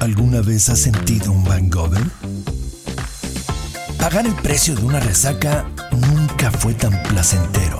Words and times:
¿Alguna 0.00 0.40
vez 0.40 0.70
has 0.70 0.78
sentido 0.78 1.30
un 1.30 1.44
hangover? 1.44 2.02
Pagar 3.98 4.26
el 4.26 4.34
precio 4.36 4.74
de 4.74 4.82
una 4.82 4.98
resaca 4.98 5.66
nunca 5.92 6.50
fue 6.50 6.72
tan 6.72 7.02
placentero. 7.02 7.78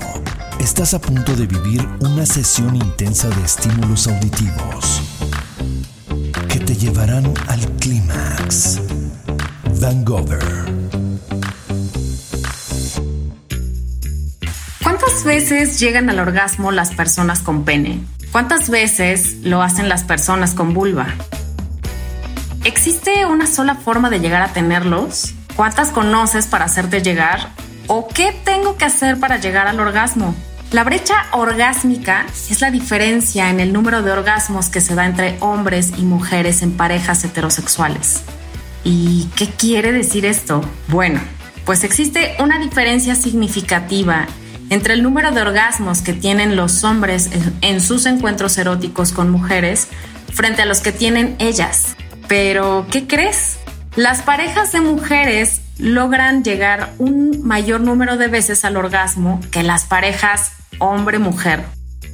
Estás 0.58 0.92
a 0.92 1.00
punto 1.00 1.34
de 1.34 1.46
vivir 1.46 1.88
una 2.00 2.26
sesión 2.26 2.76
intensa 2.76 3.30
de 3.30 3.42
estímulos 3.42 4.06
auditivos 4.06 5.00
que 6.50 6.60
te 6.60 6.76
llevarán 6.76 7.32
al 7.48 7.60
clímax. 7.78 8.82
Hangover. 9.80 10.44
¿Cuántas 14.82 15.24
veces 15.24 15.80
llegan 15.80 16.10
al 16.10 16.18
orgasmo 16.18 16.70
las 16.70 16.90
personas 16.90 17.40
con 17.40 17.64
pene? 17.64 18.04
¿Cuántas 18.30 18.68
veces 18.68 19.36
lo 19.42 19.62
hacen 19.62 19.88
las 19.88 20.04
personas 20.04 20.52
con 20.52 20.74
vulva? 20.74 21.14
¿Existe 22.64 23.24
una 23.24 23.46
sola 23.46 23.74
forma 23.74 24.10
de 24.10 24.20
llegar 24.20 24.42
a 24.42 24.52
tenerlos? 24.52 25.32
¿Cuántas 25.56 25.88
conoces 25.88 26.46
para 26.46 26.66
hacerte 26.66 27.00
llegar? 27.00 27.48
¿O 27.86 28.06
qué 28.06 28.38
tengo 28.44 28.76
que 28.76 28.84
hacer 28.84 29.18
para 29.18 29.38
llegar 29.38 29.66
al 29.66 29.80
orgasmo? 29.80 30.34
La 30.70 30.84
brecha 30.84 31.24
orgásmica 31.32 32.26
es 32.50 32.60
la 32.60 32.70
diferencia 32.70 33.48
en 33.48 33.60
el 33.60 33.72
número 33.72 34.02
de 34.02 34.12
orgasmos 34.12 34.68
que 34.68 34.82
se 34.82 34.94
da 34.94 35.06
entre 35.06 35.38
hombres 35.40 35.92
y 35.96 36.02
mujeres 36.02 36.60
en 36.60 36.76
parejas 36.76 37.24
heterosexuales. 37.24 38.20
¿Y 38.84 39.30
qué 39.36 39.48
quiere 39.48 39.90
decir 39.90 40.26
esto? 40.26 40.60
Bueno, 40.88 41.20
pues 41.64 41.82
existe 41.82 42.36
una 42.40 42.58
diferencia 42.58 43.14
significativa 43.14 44.26
entre 44.68 44.92
el 44.92 45.02
número 45.02 45.32
de 45.32 45.40
orgasmos 45.40 46.02
que 46.02 46.12
tienen 46.12 46.56
los 46.56 46.84
hombres 46.84 47.30
en 47.62 47.80
sus 47.80 48.04
encuentros 48.04 48.58
eróticos 48.58 49.12
con 49.12 49.30
mujeres 49.30 49.88
frente 50.34 50.60
a 50.60 50.66
los 50.66 50.80
que 50.80 50.92
tienen 50.92 51.36
ellas. 51.38 51.96
Pero, 52.30 52.86
¿qué 52.92 53.08
crees? 53.08 53.58
Las 53.96 54.22
parejas 54.22 54.70
de 54.70 54.80
mujeres 54.80 55.62
logran 55.78 56.44
llegar 56.44 56.92
un 56.98 57.42
mayor 57.42 57.80
número 57.80 58.16
de 58.18 58.28
veces 58.28 58.64
al 58.64 58.76
orgasmo 58.76 59.40
que 59.50 59.64
las 59.64 59.82
parejas 59.82 60.52
hombre-mujer. 60.78 61.64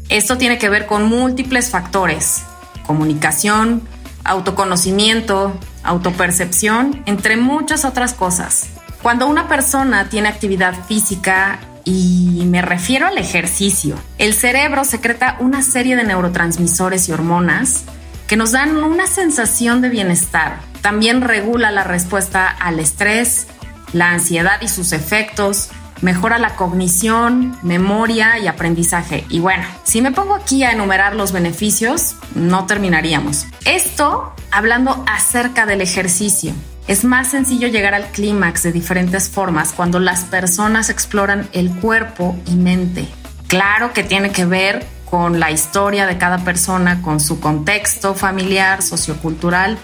Esto 0.08 0.38
tiene 0.38 0.56
que 0.56 0.70
ver 0.70 0.86
con 0.86 1.04
múltiples 1.04 1.68
factores, 1.68 2.44
comunicación, 2.86 3.86
autoconocimiento, 4.24 5.60
autopercepción, 5.82 7.02
entre 7.04 7.36
muchas 7.36 7.84
otras 7.84 8.14
cosas. 8.14 8.70
Cuando 9.02 9.26
una 9.26 9.48
persona 9.48 10.08
tiene 10.08 10.28
actividad 10.28 10.72
física, 10.86 11.58
y 11.84 12.42
me 12.46 12.62
refiero 12.62 13.06
al 13.06 13.18
ejercicio, 13.18 13.96
el 14.16 14.32
cerebro 14.32 14.84
secreta 14.84 15.36
una 15.40 15.60
serie 15.60 15.94
de 15.94 16.04
neurotransmisores 16.04 17.06
y 17.10 17.12
hormonas 17.12 17.84
que 18.26 18.36
nos 18.36 18.52
dan 18.52 18.76
una 18.76 19.06
sensación 19.06 19.80
de 19.80 19.88
bienestar. 19.88 20.60
También 20.82 21.20
regula 21.20 21.70
la 21.70 21.84
respuesta 21.84 22.48
al 22.48 22.80
estrés, 22.80 23.46
la 23.92 24.10
ansiedad 24.10 24.60
y 24.60 24.68
sus 24.68 24.92
efectos, 24.92 25.70
mejora 26.02 26.38
la 26.38 26.56
cognición, 26.56 27.56
memoria 27.62 28.38
y 28.38 28.46
aprendizaje. 28.46 29.24
Y 29.28 29.40
bueno, 29.40 29.64
si 29.84 30.02
me 30.02 30.12
pongo 30.12 30.34
aquí 30.34 30.64
a 30.64 30.72
enumerar 30.72 31.14
los 31.14 31.32
beneficios, 31.32 32.16
no 32.34 32.66
terminaríamos. 32.66 33.46
Esto 33.64 34.34
hablando 34.50 35.04
acerca 35.06 35.66
del 35.66 35.80
ejercicio. 35.80 36.52
Es 36.86 37.04
más 37.04 37.28
sencillo 37.28 37.66
llegar 37.66 37.94
al 37.94 38.06
clímax 38.06 38.62
de 38.62 38.72
diferentes 38.72 39.28
formas 39.28 39.72
cuando 39.72 39.98
las 39.98 40.24
personas 40.24 40.88
exploran 40.88 41.48
el 41.52 41.70
cuerpo 41.70 42.36
y 42.46 42.54
mente. 42.54 43.08
Claro 43.48 43.92
que 43.92 44.04
tiene 44.04 44.30
que 44.30 44.44
ver 44.44 44.86
con 45.10 45.40
la 45.40 45.50
historia 45.50 46.06
de 46.06 46.18
cada 46.18 46.38
persona, 46.38 47.00
con 47.02 47.20
su 47.20 47.40
contexto 47.40 48.14
familiar, 48.14 48.82
sociocultural, 48.82 49.78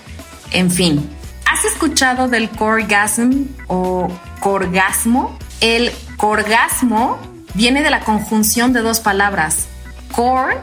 en 0.50 0.70
fin. 0.70 1.08
¿Has 1.50 1.64
escuchado 1.64 2.28
del 2.28 2.50
corgasm 2.50 3.46
o 3.68 4.08
corgasmo? 4.40 5.38
El 5.60 5.92
corgasmo 6.16 7.18
viene 7.54 7.82
de 7.82 7.90
la 7.90 8.00
conjunción 8.00 8.72
de 8.72 8.80
dos 8.80 9.00
palabras, 9.00 9.66
core, 10.12 10.56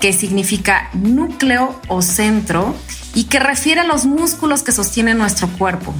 que 0.00 0.12
significa 0.12 0.90
núcleo 0.92 1.80
o 1.88 2.02
centro, 2.02 2.74
y 3.14 3.24
que 3.24 3.40
refiere 3.40 3.80
a 3.80 3.84
los 3.84 4.06
músculos 4.06 4.62
que 4.62 4.72
sostienen 4.72 5.18
nuestro 5.18 5.48
cuerpo. 5.48 5.92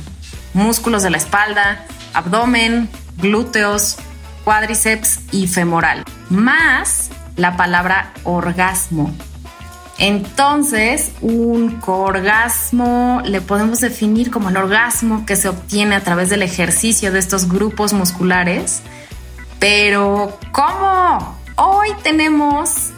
Músculos 0.55 1.03
de 1.03 1.11
la 1.11 1.17
espalda, 1.17 1.85
abdomen, 2.15 2.89
glúteos, 3.17 3.97
cuádriceps 4.45 5.21
y 5.33 5.47
femoral. 5.47 6.05
Más 6.31 7.11
la 7.39 7.57
palabra 7.57 8.13
orgasmo. 8.25 9.11
Entonces, 9.99 11.13
un 11.23 11.81
orgasmo 11.87 13.21
le 13.25 13.41
podemos 13.41 13.81
definir 13.81 14.31
como 14.31 14.51
el 14.51 14.57
orgasmo 14.57 15.27
que 15.27 15.35
se 15.35 15.49
obtiene 15.49 15.97
a 15.97 16.05
través 16.05 16.29
del 16.29 16.43
ejercicio 16.43 17.11
de 17.11 17.19
estos 17.19 17.49
grupos 17.49 17.93
musculares. 17.95 18.83
Pero, 19.59 20.39
¿cómo? 20.53 21.37
Hoy 21.57 21.89
tenemos 22.05 22.91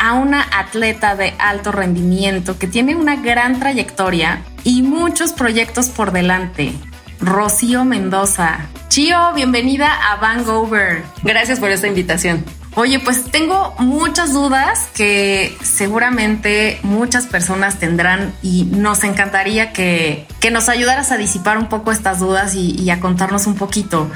a 0.00 0.14
una 0.14 0.46
atleta 0.58 1.14
de 1.14 1.34
alto 1.38 1.70
rendimiento 1.70 2.58
que 2.58 2.66
tiene 2.66 2.96
una 2.96 3.16
gran 3.16 3.60
trayectoria 3.60 4.42
y 4.64 4.82
muchos 4.82 5.32
proyectos 5.32 5.90
por 5.90 6.10
delante. 6.10 6.72
Rocío 7.20 7.84
Mendoza. 7.84 8.66
Chio, 8.88 9.32
bienvenida 9.34 9.92
a 10.10 10.16
Vangover. 10.16 11.04
Gracias 11.22 11.60
por 11.60 11.70
esta 11.70 11.86
invitación. 11.86 12.44
Oye, 12.74 13.00
pues 13.00 13.24
tengo 13.30 13.74
muchas 13.78 14.32
dudas 14.32 14.88
que 14.94 15.56
seguramente 15.62 16.78
muchas 16.82 17.26
personas 17.26 17.78
tendrán 17.78 18.32
y 18.42 18.64
nos 18.64 19.02
encantaría 19.04 19.72
que, 19.72 20.26
nos 20.52 20.68
ayudaras 20.68 21.10
a 21.10 21.16
disipar 21.16 21.58
un 21.58 21.68
poco 21.68 21.90
estas 21.90 22.20
dudas 22.20 22.54
y, 22.54 22.80
y 22.80 22.90
a 22.90 23.00
contarnos 23.00 23.46
un 23.46 23.54
poquito. 23.54 24.10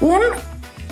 Un 0.00 0.20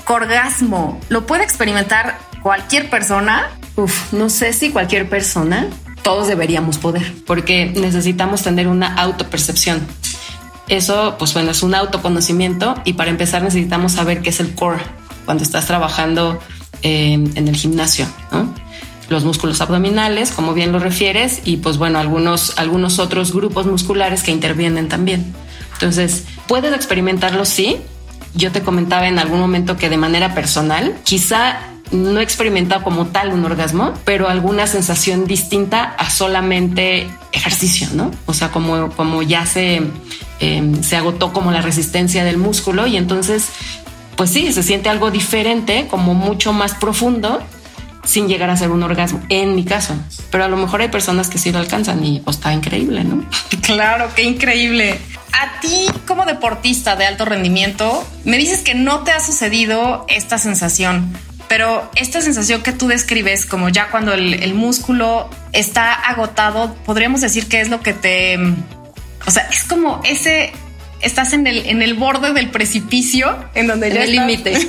orgasmo, 0.07 1.01
¿lo 1.09 1.27
puede 1.27 1.45
experimentar 1.45 2.19
cualquier 2.43 2.91
persona? 2.91 3.51
Uf, 3.77 4.13
no 4.13 4.29
sé 4.29 4.53
si 4.53 4.71
cualquier 4.71 5.09
persona, 5.09 5.69
todos 6.03 6.29
deberíamos 6.29 6.79
poder, 6.79 7.13
porque 7.27 7.67
necesitamos 7.67 8.43
tener 8.43 8.69
una 8.69 8.95
autopercepción. 8.95 9.87
Eso, 10.69 11.17
pues 11.19 11.35
bueno, 11.35 11.51
es 11.51 11.63
un 11.63 11.75
autoconocimiento 11.75 12.75
y 12.85 12.95
para 12.95 13.11
empezar 13.11 13.43
necesitamos 13.43 13.93
saber 13.93 14.23
qué 14.23 14.31
es 14.31 14.41
el 14.41 14.55
core 14.55 14.83
cuando 15.25 15.43
estás 15.43 15.67
trabajando 15.67 16.39
Em, 16.83 17.31
en 17.35 17.49
el 17.49 17.57
gimnasio, 17.57 18.07
los 19.09 19.25
músculos 19.25 19.61
abdominales, 19.61 20.33
como 20.33 20.55
bien 20.55 20.73
lo 20.73 20.79
refieres, 20.79 21.43
y 21.45 21.59
pues 21.59 21.77
bueno, 21.77 21.99
algunos, 21.99 22.55
algunos 22.57 22.99
otros 22.99 23.33
grupos 23.33 23.67
musculares 23.67 24.23
que 24.23 24.31
intervienen 24.31 24.89
también. 24.89 25.35
Entonces, 25.75 26.25
puedes 26.47 26.75
experimentarlo, 26.75 27.45
sí. 27.45 27.79
Yo 28.35 28.51
te 28.51 28.63
comentaba 28.63 29.07
en 29.07 29.19
algún 29.19 29.41
momento 29.41 29.77
que 29.77 29.89
de 29.89 29.97
manera 29.97 30.35
personal, 30.35 30.97
quizá 31.05 31.61
no 31.91 32.19
he 32.19 32.23
experimentado 32.23 32.83
como 32.83 33.07
tal 33.07 33.33
un 33.33 33.45
orgasmo, 33.45 33.95
pero 34.05 34.29
alguna 34.29 34.67
sensación 34.67 35.27
distinta 35.27 35.95
a 35.99 36.11
solamente 36.11 37.07
ejercicio, 37.33 37.89
¿no? 37.93 38.11
O 38.27 38.33
sea, 38.33 38.51
como, 38.51 38.91
como 38.91 39.23
ya 39.23 39.47
se, 39.47 39.83
em, 40.41 40.83
se 40.83 40.97
agotó 40.97 41.33
como 41.33 41.53
la 41.53 41.61
resistencia 41.61 42.25
del 42.25 42.39
músculo 42.39 42.87
y 42.87 42.97
entonces 42.97 43.51
pues 44.17 44.31
sí, 44.31 44.53
se 44.53 44.63
siente 44.63 44.89
algo 44.89 45.11
diferente, 45.11 45.87
como 45.89 46.15
mucho 46.15 46.53
más 46.53 46.75
profundo, 46.75 47.43
sin 48.05 48.29
llegar 48.29 48.51
a 48.51 48.57
ser 48.57 48.71
un 48.71 48.83
orgasmo, 48.83 49.23
en 49.29 49.55
mi 49.55 49.65
caso. 49.65 49.95
Pero 50.31 50.45
a 50.45 50.49
lo 50.49 50.57
mejor 50.57 50.81
hay 50.81 50.89
personas 50.89 51.29
que 51.29 51.39
sí 51.39 51.53
lo 51.53 51.59
alcanzan 51.59 52.05
y 52.05 52.21
pues 52.21 52.37
está 52.37 52.53
increíble, 52.53 53.05
¿no? 53.05 53.25
Claro, 53.63 54.11
qué 54.15 54.23
increíble. 54.23 54.99
A 55.33 55.61
ti 55.61 55.87
como 56.07 56.27
deportista 56.27 56.97
de 56.97 57.07
alto 57.07 57.25
rendimiento, 57.25 58.07
me 58.25 58.37
dices 58.37 58.61
que 58.61 58.75
no 58.75 59.01
te 59.01 59.11
ha 59.11 59.21
sucedido 59.21 60.05
esta 60.09 60.39
sensación, 60.39 61.13
pero 61.49 61.91
esta 61.97 62.21
sensación 62.21 62.63
que 62.63 62.73
tú 62.73 62.89
describes 62.89 63.47
como 63.47 63.69
ya 63.69 63.91
cuando 63.91 64.13
el, 64.13 64.35
el 64.35 64.55
músculo 64.55 65.31
está 65.53 65.93
agotado, 65.93 66.75
podríamos 66.85 67.21
decir 67.21 67.49
que 67.49 67.61
es 67.61 67.69
lo 67.69 67.81
que 67.81 67.95
te... 67.95 68.39
O 69.27 69.31
sea, 69.31 69.49
es 69.51 69.65
como 69.65 70.03
ese 70.05 70.53
estás 71.05 71.33
en 71.33 71.47
el, 71.47 71.67
en 71.67 71.83
el 71.83 71.95
borde 71.95 72.33
del 72.33 72.51
precipicio, 72.51 73.49
en 73.55 73.67
donde 73.67 73.93
ya 73.93 74.05
el 74.05 74.13
límite. 74.13 74.55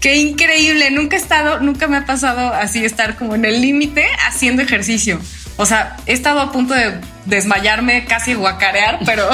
Qué 0.00 0.16
increíble. 0.16 0.90
Nunca 0.90 1.16
he 1.16 1.20
estado, 1.20 1.60
nunca 1.60 1.86
me 1.88 1.96
ha 1.96 2.04
pasado 2.04 2.52
así 2.54 2.84
estar 2.84 3.16
como 3.16 3.34
en 3.34 3.44
el 3.44 3.60
límite 3.60 4.06
haciendo 4.26 4.62
ejercicio. 4.62 5.20
O 5.56 5.66
sea, 5.66 5.96
he 6.06 6.12
estado 6.12 6.40
a 6.40 6.52
punto 6.52 6.74
de 6.74 7.00
desmayarme, 7.26 8.04
casi 8.04 8.34
guacarear, 8.34 9.00
pero, 9.04 9.28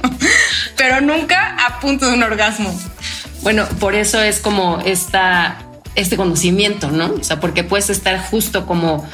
pero 0.76 1.00
nunca 1.00 1.56
a 1.66 1.80
punto 1.80 2.06
de 2.06 2.14
un 2.14 2.22
orgasmo. 2.22 2.78
Bueno, 3.42 3.66
por 3.78 3.94
eso 3.94 4.22
es 4.22 4.40
como 4.40 4.80
esta, 4.84 5.58
este 5.94 6.16
conocimiento, 6.16 6.90
¿no? 6.90 7.12
O 7.14 7.24
sea, 7.24 7.40
porque 7.40 7.62
puedes 7.62 7.90
estar 7.90 8.18
justo 8.18 8.66
como 8.66 9.08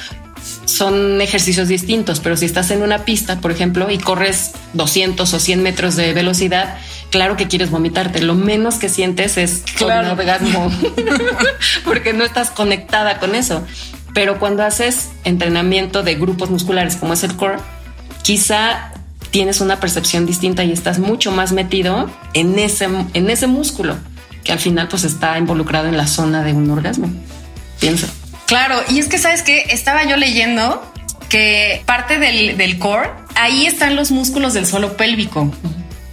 son 0.70 1.20
ejercicios 1.20 1.68
distintos, 1.68 2.20
pero 2.20 2.36
si 2.36 2.44
estás 2.44 2.70
en 2.70 2.82
una 2.82 3.04
pista, 3.04 3.40
por 3.40 3.50
ejemplo, 3.50 3.90
y 3.90 3.98
corres 3.98 4.52
200 4.74 5.32
o 5.32 5.40
100 5.40 5.62
metros 5.62 5.96
de 5.96 6.12
velocidad, 6.12 6.78
claro 7.10 7.36
que 7.36 7.48
quieres 7.48 7.70
vomitarte. 7.70 8.22
Lo 8.22 8.34
menos 8.34 8.76
que 8.76 8.88
sientes 8.88 9.36
es 9.36 9.64
claro. 9.76 10.12
un 10.12 10.18
orgasmo, 10.18 10.70
porque 11.84 12.12
no 12.12 12.24
estás 12.24 12.50
conectada 12.50 13.18
con 13.18 13.34
eso. 13.34 13.64
Pero 14.14 14.38
cuando 14.38 14.64
haces 14.64 15.10
entrenamiento 15.24 16.02
de 16.02 16.14
grupos 16.16 16.50
musculares 16.50 16.96
como 16.96 17.14
es 17.14 17.22
el 17.22 17.36
core, 17.36 17.58
quizá 18.22 18.92
tienes 19.30 19.60
una 19.60 19.78
percepción 19.78 20.26
distinta 20.26 20.64
y 20.64 20.72
estás 20.72 20.98
mucho 20.98 21.30
más 21.30 21.52
metido 21.52 22.10
en 22.34 22.58
ese, 22.58 22.88
en 23.14 23.30
ese 23.30 23.46
músculo 23.46 23.96
que 24.44 24.52
al 24.52 24.58
final 24.58 24.88
pues 24.88 25.04
está 25.04 25.38
involucrado 25.38 25.88
en 25.88 25.96
la 25.96 26.06
zona 26.06 26.42
de 26.42 26.52
un 26.52 26.70
orgasmo. 26.70 27.10
Piensa. 27.78 28.08
Claro, 28.50 28.82
y 28.88 28.98
es 28.98 29.06
que 29.06 29.16
sabes 29.16 29.42
que 29.42 29.66
estaba 29.70 30.02
yo 30.02 30.16
leyendo 30.16 30.82
que 31.28 31.82
parte 31.86 32.18
del, 32.18 32.56
del 32.56 32.80
core, 32.80 33.08
ahí 33.36 33.64
están 33.64 33.94
los 33.94 34.10
músculos 34.10 34.54
del 34.54 34.66
suelo 34.66 34.96
pélvico. 34.96 35.52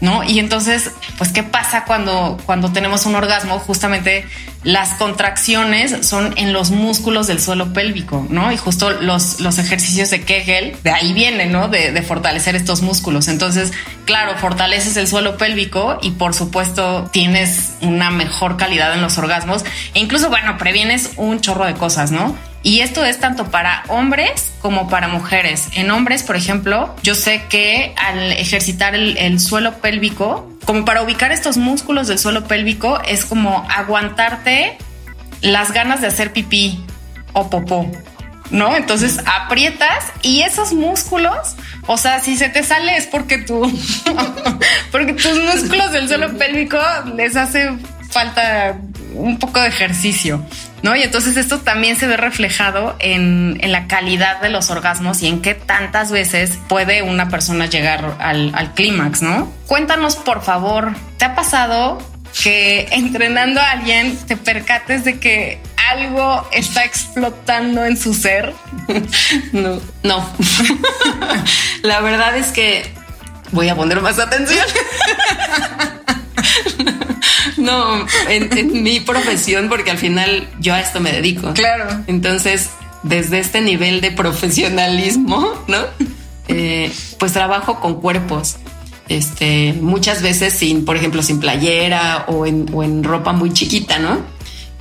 ¿No? 0.01 0.23
Y 0.23 0.39
entonces, 0.39 0.91
pues, 1.17 1.31
¿qué 1.31 1.43
pasa 1.43 1.85
cuando, 1.85 2.37
cuando 2.45 2.71
tenemos 2.71 3.05
un 3.05 3.15
orgasmo? 3.15 3.59
Justamente 3.59 4.25
las 4.63 4.95
contracciones 4.95 6.05
son 6.05 6.33
en 6.37 6.51
los 6.51 6.71
músculos 6.71 7.27
del 7.27 7.39
suelo 7.39 7.73
pélvico, 7.73 8.25
¿no? 8.29 8.51
Y 8.51 8.57
justo 8.57 8.89
los, 8.89 9.39
los 9.39 9.57
ejercicios 9.59 10.09
de 10.09 10.23
Kegel, 10.23 10.75
de 10.83 10.91
ahí 10.91 11.13
vienen, 11.13 11.51
¿no? 11.51 11.67
De, 11.67 11.91
de 11.91 12.01
fortalecer 12.01 12.55
estos 12.55 12.81
músculos. 12.81 13.27
Entonces, 13.27 13.71
claro, 14.05 14.37
fortaleces 14.37 14.97
el 14.97 15.07
suelo 15.07 15.37
pélvico 15.37 15.99
y 16.01 16.11
por 16.11 16.33
supuesto 16.33 17.09
tienes 17.11 17.73
una 17.81 18.09
mejor 18.09 18.57
calidad 18.57 18.93
en 18.93 19.01
los 19.01 19.17
orgasmos 19.17 19.63
e 19.93 19.99
incluso, 19.99 20.29
bueno, 20.29 20.57
previenes 20.57 21.11
un 21.15 21.39
chorro 21.39 21.65
de 21.65 21.73
cosas, 21.73 22.11
¿no? 22.11 22.35
Y 22.67 22.81
esto 22.81 23.05
es 23.05 23.17
tanto 23.17 23.49
para 23.49 23.85
hombres 23.87 24.51
como 24.59 24.89
para 24.89 25.07
mujeres. 25.07 25.69
En 25.75 25.89
hombres, 25.89 26.23
por 26.23 26.35
ejemplo, 26.35 26.93
yo 27.01 27.15
sé 27.15 27.43
que 27.47 27.95
al 27.95 28.33
ejercitar 28.33 28.93
el, 28.93 29.39
suelo 29.39 29.75
pélvico, 29.75 30.51
como 30.65 30.83
para 30.83 31.01
ubicar 31.01 31.31
estos 31.31 31.55
músculos 31.55 32.09
del 32.09 32.19
suelo 32.19 32.45
pélvico, 32.45 32.99
es 33.07 33.23
como 33.23 33.65
aguantarte 33.73 34.77
las 35.39 35.71
ganas 35.71 36.01
de 36.01 36.07
hacer 36.07 36.33
pipí 36.33 36.83
o 37.31 37.49
popó. 37.49 37.89
¿no? 38.51 38.75
Entonces 38.75 39.21
aprietas 39.25 40.03
y 40.21 40.41
esos 40.41 40.73
músculos, 40.73 41.55
o 41.85 41.97
sea, 41.97 42.19
si 42.19 42.35
se 42.35 42.49
te 42.49 42.63
sale 42.63 42.97
es 42.97 43.05
porque 43.05 43.37
tú, 43.37 43.61
porque 44.91 45.13
tus 45.13 45.39
músculos 45.39 45.93
del 45.93 46.09
suelo 46.09 46.37
pélvico 46.37 46.79
les 47.15 47.37
hace 47.37 47.69
falta 48.09 48.77
un 49.13 49.39
poco 49.39 49.61
de 49.61 49.69
ejercicio. 49.69 50.43
Y 50.95 51.03
entonces 51.03 51.37
esto 51.37 51.59
también 51.59 51.97
se 51.97 52.07
ve 52.07 52.17
reflejado 52.17 52.95
en, 52.99 53.59
la 53.71 53.87
calidad 53.87 54.41
de 54.41 54.49
los 54.49 54.69
orgasmos 54.69 55.21
y 55.21 55.27
en 55.27 55.41
qué 55.41 55.53
tantas 55.53 56.11
veces 56.11 56.57
puede 56.69 57.01
una 57.01 57.29
persona 57.29 57.65
llegar 57.65 58.15
al, 58.19 58.53
al 58.55 58.73
clímax, 58.73 59.21
¿no? 59.21 59.51
Cuéntanos, 59.67 60.15
por 60.15 60.41
favor, 60.41 60.93
¿te 61.17 61.25
ha 61.25 61.35
pasado 61.35 61.97
que 62.43 62.87
entrenando 62.91 63.59
a 63.59 63.71
alguien 63.71 64.17
te 64.27 64.37
percates 64.37 65.03
de 65.03 65.19
que 65.19 65.59
algo 65.91 66.47
está 66.51 66.85
explotando 66.85 67.85
en 67.85 67.97
su 67.97 68.13
ser? 68.13 68.53
No, 69.51 69.81
no. 70.03 70.29
la 71.81 71.99
verdad 72.01 72.37
es 72.37 72.47
que 72.47 72.93
voy 73.51 73.69
a 73.69 73.75
poner 73.75 74.01
más 74.01 74.19
atención. 74.19 74.65
No, 77.57 78.05
en, 78.29 78.83
mi 78.83 78.99
profesión, 78.99 79.69
porque 79.69 79.91
al 79.91 79.97
final 79.97 80.47
yo 80.59 80.73
a 80.73 80.81
esto 80.81 80.99
me 80.99 81.11
dedico. 81.11 81.53
Claro. 81.53 82.03
Entonces, 82.07 82.69
desde 83.03 83.39
este 83.39 83.61
nivel 83.61 84.01
de 84.01 84.11
profesionalismo, 84.11 85.53
¿no? 85.67 85.77
Eh, 86.47 86.91
pues 87.19 87.33
trabajo 87.33 87.79
con 87.79 88.01
cuerpos. 88.01 88.57
Este, 89.09 89.73
muchas 89.73 90.21
veces 90.21 90.53
sin, 90.53 90.83
por 90.83 90.97
ejemplo, 90.97 91.23
sin 91.23 91.39
playera 91.39 92.25
o 92.27 92.45
en, 92.45 92.69
o 92.73 92.83
en 92.83 93.03
ropa 93.03 93.31
muy 93.31 93.53
chiquita, 93.53 93.99
¿no? 93.99 94.19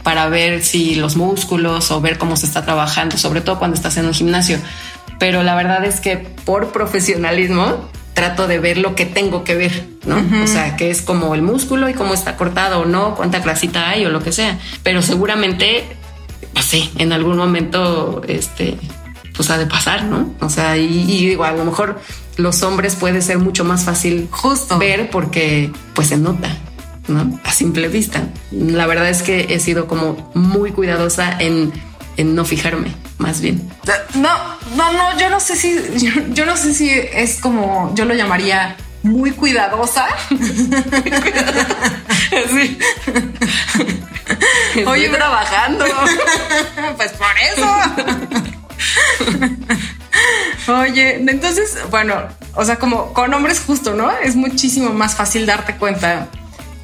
Para 0.02 0.28
ver 0.28 0.64
si 0.64 0.96
los 0.96 1.16
músculos 1.16 1.90
o 1.90 2.00
ver 2.00 2.18
cómo 2.18 2.36
se 2.36 2.46
está 2.46 2.64
trabajando, 2.64 3.16
sobre 3.18 3.40
todo 3.40 3.58
cuando 3.58 3.76
estás 3.76 3.96
en 3.96 4.06
un 4.06 4.14
gimnasio. 4.14 4.58
Pero 5.18 5.42
la 5.42 5.54
verdad 5.54 5.84
es 5.84 6.00
que 6.00 6.16
por 6.16 6.72
profesionalismo 6.72 7.88
trato 8.16 8.48
de 8.48 8.58
ver 8.58 8.78
lo 8.78 8.94
que 8.94 9.04
tengo 9.04 9.44
que 9.44 9.54
ver, 9.54 9.86
¿no? 10.06 10.16
O 10.42 10.46
sea, 10.46 10.74
que 10.74 10.90
es 10.90 11.02
como 11.02 11.34
el 11.34 11.42
músculo 11.42 11.86
y 11.90 11.92
cómo 11.92 12.14
está 12.14 12.34
cortado 12.34 12.80
o 12.80 12.84
no, 12.86 13.14
cuánta 13.14 13.40
grasita 13.40 13.90
hay 13.90 14.06
o 14.06 14.10
lo 14.10 14.22
que 14.22 14.32
sea. 14.32 14.58
Pero 14.82 15.02
seguramente, 15.02 15.84
pues 16.54 16.64
sí, 16.64 16.90
en 16.96 17.12
algún 17.12 17.36
momento, 17.36 18.22
este, 18.26 18.78
pues 19.36 19.50
ha 19.50 19.58
de 19.58 19.66
pasar, 19.66 20.04
¿no? 20.04 20.34
O 20.40 20.48
sea, 20.48 20.78
y, 20.78 21.10
igual 21.10 21.54
a 21.54 21.56
lo 21.58 21.66
mejor 21.66 22.00
los 22.38 22.62
hombres 22.62 22.94
puede 22.94 23.20
ser 23.20 23.38
mucho 23.38 23.66
más 23.66 23.84
fácil 23.84 24.28
Justo. 24.30 24.78
ver 24.78 25.10
porque 25.10 25.70
pues 25.92 26.08
se 26.08 26.16
nota. 26.16 26.56
¿no? 27.08 27.38
A 27.44 27.52
simple 27.52 27.88
vista. 27.88 28.28
La 28.50 28.86
verdad 28.86 29.10
es 29.10 29.22
que 29.22 29.54
he 29.54 29.60
sido 29.60 29.86
como 29.86 30.32
muy 30.34 30.72
cuidadosa 30.72 31.36
en 31.38 31.70
en 32.16 32.34
no 32.34 32.44
fijarme, 32.44 32.94
más 33.18 33.40
bien. 33.40 33.70
No, 34.14 34.30
no, 34.74 34.92
no, 34.92 35.18
yo 35.18 35.30
no 35.30 35.40
sé 35.40 35.56
si, 35.56 35.78
yo, 36.32 36.46
no 36.46 36.56
sé 36.56 36.74
si 36.74 36.90
es 36.90 37.40
como, 37.40 37.94
yo 37.94 38.04
lo 38.04 38.14
llamaría 38.14 38.76
muy 39.02 39.30
cuidadosa. 39.32 40.06
sí. 42.28 42.78
Estoy 44.76 45.08
trabajando. 45.08 45.84
pues 46.96 47.12
por 47.12 47.28
eso. 47.52 47.66
Oye, 50.80 51.16
entonces, 51.16 51.78
bueno, 51.90 52.14
o 52.54 52.64
sea, 52.64 52.76
como 52.76 53.12
con 53.12 53.32
hombres 53.32 53.62
justo, 53.64 53.94
¿no? 53.94 54.10
Es 54.10 54.34
muchísimo 54.36 54.90
más 54.90 55.14
fácil 55.14 55.46
darte 55.46 55.76
cuenta 55.76 56.28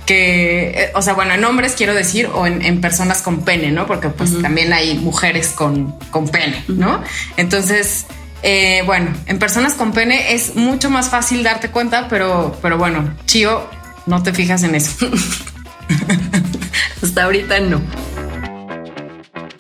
que, 0.07 0.71
eh, 0.71 0.93
o 0.95 1.03
sea, 1.03 1.15
bueno, 1.15 1.35
en 1.35 1.45
hombres 1.45 1.75
quiero 1.77 1.95
decir, 1.95 2.29
o 2.33 2.47
en, 2.47 2.81
personas 2.81 3.23
con 3.23 3.45
pene, 3.45 3.71
¿no? 3.71 3.87
Porque 3.87 4.09
pues 4.09 4.41
también 4.41 4.73
hay 4.73 4.99
mujeres 4.99 5.49
con, 5.49 5.93
con 6.11 6.29
pene, 6.29 6.65
¿no? 6.69 7.03
Entonces, 7.37 8.07
eh, 8.43 8.83
bueno, 8.87 9.13
en 9.27 9.39
personas 9.39 9.75
con 9.75 9.93
pene 9.93 10.35
es 10.35 10.57
mucho 10.57 10.91
más 10.91 11.11
fácil 11.11 11.43
darte 11.45 11.71
cuenta, 11.71 12.09
pero, 12.09 12.59
pero 12.61 12.77
bueno, 12.77 13.15
Chío, 13.27 13.69
no 14.07 14.23
te 14.23 14.33
fijas 14.33 14.63
en 14.65 14.75
eso. 14.75 15.09
Hasta 17.03 17.25
ahorita 17.25 17.61
no. 17.61 17.81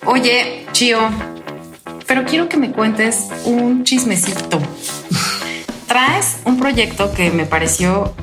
Oye, 0.05 0.67
Chío, 0.73 0.99
pero 2.07 2.25
quiero 2.25 2.49
que 2.49 2.57
me 2.57 2.73
cuentes 2.73 3.29
un 3.45 3.85
chismecito. 3.85 4.61
Traes 5.87 6.39
un 6.45 6.59
proyecto 6.59 7.13
que 7.13 7.31
me 7.31 7.45
pareció 7.45 8.15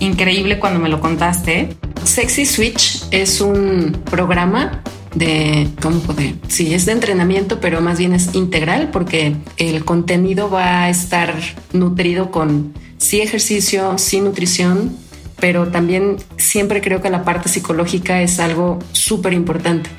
increíble 0.00 0.58
cuando 0.58 0.80
me 0.80 0.88
lo 0.88 1.00
contaste. 1.00 1.76
Sexy 2.04 2.46
Switch 2.46 3.04
es 3.10 3.40
un 3.40 3.92
programa 4.10 4.82
de, 5.14 5.68
¿cómo 5.80 6.00
poder? 6.00 6.34
Sí, 6.48 6.74
es 6.74 6.86
de 6.86 6.92
entrenamiento, 6.92 7.60
pero 7.60 7.80
más 7.80 7.98
bien 7.98 8.14
es 8.14 8.34
integral 8.34 8.90
porque 8.90 9.36
el 9.56 9.84
contenido 9.84 10.50
va 10.50 10.84
a 10.84 10.90
estar 10.90 11.34
nutrido 11.72 12.30
con 12.30 12.72
sí 12.98 13.20
ejercicio, 13.20 13.98
sí 13.98 14.20
nutrición, 14.20 14.96
pero 15.38 15.68
también 15.68 16.16
siempre 16.36 16.80
creo 16.80 17.00
que 17.00 17.10
la 17.10 17.24
parte 17.24 17.48
psicológica 17.48 18.22
es 18.22 18.40
algo 18.40 18.78
súper 18.92 19.32
importante. 19.32 19.90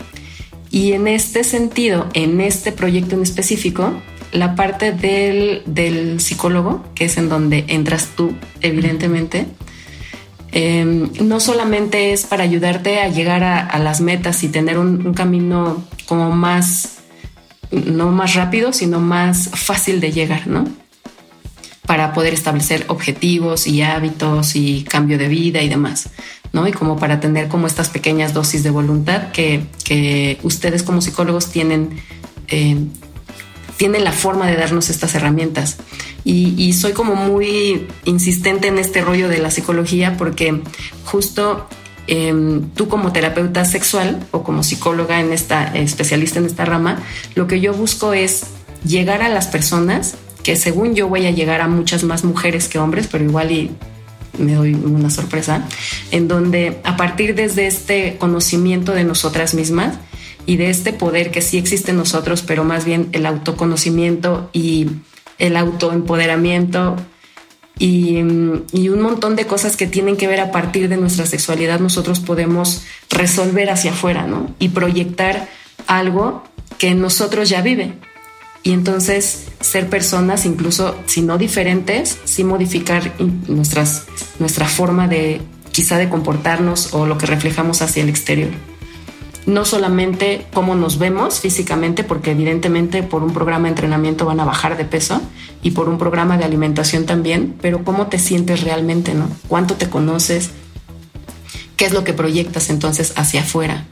Y 0.70 0.93
en 0.93 1.08
este 1.08 1.43
sentido, 1.43 2.08
en 2.13 2.39
este 2.39 2.72
proyecto 2.72 3.15
en 3.15 3.24
específico, 3.24 3.93
la 4.31 4.55
parte 4.55 4.93
del, 4.93 5.63
del 5.65 6.22
psicólogo, 6.22 6.84
que 6.96 7.05
es 7.05 7.17
en 7.17 7.27
donde 7.27 7.65
entras 7.67 8.10
tú, 8.15 8.34
evidentemente, 8.62 9.48
Em, 10.53 11.10
no 11.22 11.39
solamente 11.39 12.12
es 12.12 12.25
para 12.25 12.43
ayudarte 12.43 13.00
a 13.00 13.08
llegar 13.08 13.43
a, 13.43 13.79
las 13.79 14.01
metas 14.01 14.43
y 14.43 14.50
tener 14.50 14.77
un, 14.77 15.13
camino 15.13 15.84
como 16.08 16.31
más, 16.31 16.98
no 17.72 18.12
más 18.12 18.36
rápido, 18.36 18.74
sino 18.74 19.00
más 19.00 19.50
fácil 19.53 20.01
de 20.01 20.12
llegar, 20.12 20.48
¿no? 20.48 20.67
Para 21.86 22.13
poder 22.13 22.34
establecer 22.34 22.84
objetivos 22.89 23.65
y 23.65 23.81
hábitos 23.81 24.55
y 24.58 24.84
cambio 24.84 25.17
de 25.17 25.29
vida 25.29 25.62
y 25.62 25.70
demás, 25.70 26.10
¿no? 26.51 26.67
Y 26.67 26.74
como 26.74 26.98
para 26.98 27.22
tener 27.22 27.48
como 27.48 27.65
estas 27.65 27.89
pequeñas 27.89 28.34
dosis 28.34 28.62
de 28.62 28.72
voluntad 28.72 29.31
que, 29.31 29.67
ustedes 30.43 30.84
como 30.84 31.01
psicólogos 31.01 31.50
tienen, 31.50 31.91
em, 32.50 32.89
tienen 33.81 34.03
la 34.03 34.11
forma 34.11 34.45
de 34.45 34.57
darnos 34.57 34.91
estas 34.91 35.15
herramientas. 35.15 35.77
Y, 36.23 36.71
soy 36.73 36.91
como 36.91 37.15
muy 37.15 37.88
insistente 38.05 38.67
en 38.67 38.77
este 38.77 39.01
rollo 39.01 39.27
de 39.27 39.39
la 39.39 39.50
psicología 39.50 40.17
porque 40.19 40.61
justo 41.03 41.67
em, 42.05 42.69
tú 42.75 42.88
como 42.88 43.11
terapeuta 43.11 43.65
sexual 43.65 44.23
o 44.29 44.43
como 44.43 44.61
psicóloga 44.61 45.19
en 45.19 45.33
esta 45.33 45.75
especialista 45.75 46.38
en 46.38 46.45
esta 46.45 46.63
rama, 46.63 47.00
lo 47.33 47.47
que 47.47 47.59
yo 47.59 47.73
busco 47.73 48.13
es 48.13 48.43
llegar 48.85 49.23
a 49.23 49.29
las 49.29 49.47
personas 49.47 50.13
que 50.43 50.57
según 50.57 50.93
yo 50.93 51.07
voy 51.07 51.25
a 51.25 51.31
llegar 51.31 51.59
a 51.61 51.67
muchas 51.67 52.03
más 52.03 52.23
mujeres 52.23 52.67
que 52.67 52.77
hombres, 52.77 53.07
pero 53.11 53.23
igual 53.23 53.51
y 53.51 53.71
me 54.38 54.53
doy 54.53 54.75
una 54.75 55.09
sorpresa, 55.09 55.65
en 56.11 56.27
donde 56.27 56.81
a 56.83 56.97
partir 56.97 57.33
desde 57.33 57.65
este 57.65 58.17
conocimiento 58.19 58.91
de 58.91 59.05
nosotras 59.05 59.55
mismas 59.55 59.95
y 60.51 60.58
de 60.58 60.70
este 60.70 60.91
poder 60.91 61.31
que 61.31 61.41
sí 61.41 61.58
existe 61.58 61.91
en 61.91 61.98
nosotros, 61.98 62.41
pero 62.41 62.65
más 62.65 62.84
bien 62.84 63.08
el 63.13 63.25
autoconocimiento 63.25 64.50
y 64.51 64.88
el 65.39 65.55
autoempoderamiento 65.55 66.98
y, 67.79 68.17
y, 68.74 68.89
un 68.89 69.01
montón 69.01 69.38
de 69.38 69.48
cosas 69.48 69.77
que 69.77 69.88
tienen 69.88 70.17
que 70.17 70.27
ver 70.27 70.41
a 70.41 70.51
partir 70.51 70.89
de 70.89 70.98
nuestra 70.98 71.25
sexualidad, 71.25 71.79
nosotros 71.79 72.20
podemos 72.20 72.84
resolver 73.10 73.70
hacia 73.70 73.91
afuera, 73.91 74.27
¿no? 74.27 74.53
Y 74.60 74.70
proyectar 74.70 75.48
algo 75.88 76.43
que 76.77 76.89
en 76.89 77.00
nosotros 77.00 77.48
ya 77.48 77.62
vive. 77.62 77.93
y 78.62 78.74
entonces 78.74 79.46
ser 79.62 79.88
personas, 79.88 80.46
incluso 80.46 80.98
si 81.05 81.22
no 81.22 81.38
diferentes, 81.38 82.17
sí 82.25 82.43
modificar 82.43 83.13
nuestras, 83.48 84.05
nuestra 84.38 84.67
forma 84.67 85.08
de 85.08 85.41
quizá 85.72 85.98
de 85.98 86.10
comportarnos 86.10 86.93
o 86.93 87.05
lo 87.05 87.17
que 87.17 87.25
reflejamos 87.25 87.81
hacia 87.81 88.03
el 88.03 88.10
exterior. 88.10 88.51
No 89.45 89.65
solamente 89.65 90.45
cómo 90.53 90.75
nos 90.75 91.00
vemos 91.00 91.39
físicamente, 91.39 92.03
porque 92.03 92.31
evidentemente 92.31 93.03
por 93.03 93.24
un 93.24 93.33
programa 93.33 93.63
de 93.63 93.69
entrenamiento 93.69 94.25
van 94.25 94.39
a 94.39 94.45
bajar 94.45 94.77
de 94.77 94.86
peso 94.86 95.21
y 95.63 95.71
por 95.71 95.89
un 95.89 95.98
programa 95.98 96.38
de 96.38 96.45
alimentación 96.45 97.05
también, 97.05 97.55
pero 97.62 97.83
cómo 97.83 98.07
te 98.07 98.19
sientes 98.19 98.62
realmente, 98.62 99.13
¿no? 99.13 99.27
¿Cuánto 99.48 99.75
te 99.75 99.89
conoces? 99.89 100.51
¿Qué 101.75 101.86
es 101.86 101.93
lo 101.93 102.03
que 102.03 102.13
proyectas 102.13 102.69
entonces 102.69 103.13
hacia 103.15 103.41
afuera? 103.41 103.86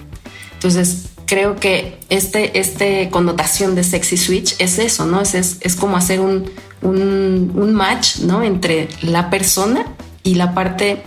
Entonces, 0.54 1.10
creo 1.30 1.56
que 1.56 2.00
este, 2.10 2.60
este 2.60 3.10
connotación 3.12 3.76
de 3.76 3.84
sexy 3.84 4.18
switch 4.18 4.56
es 4.60 4.80
eso, 4.80 5.06
¿no? 5.06 5.22
Es, 5.22 5.36
es, 5.36 5.76
como 5.76 5.96
hacer 5.96 6.20
un, 6.20 6.50
un, 6.82 7.74
match, 7.74 8.18
¿no? 8.18 8.44
Entre 8.44 8.90
la 9.02 9.30
persona 9.30 9.86
y 10.24 10.36
la 10.36 10.54
parte, 10.54 11.04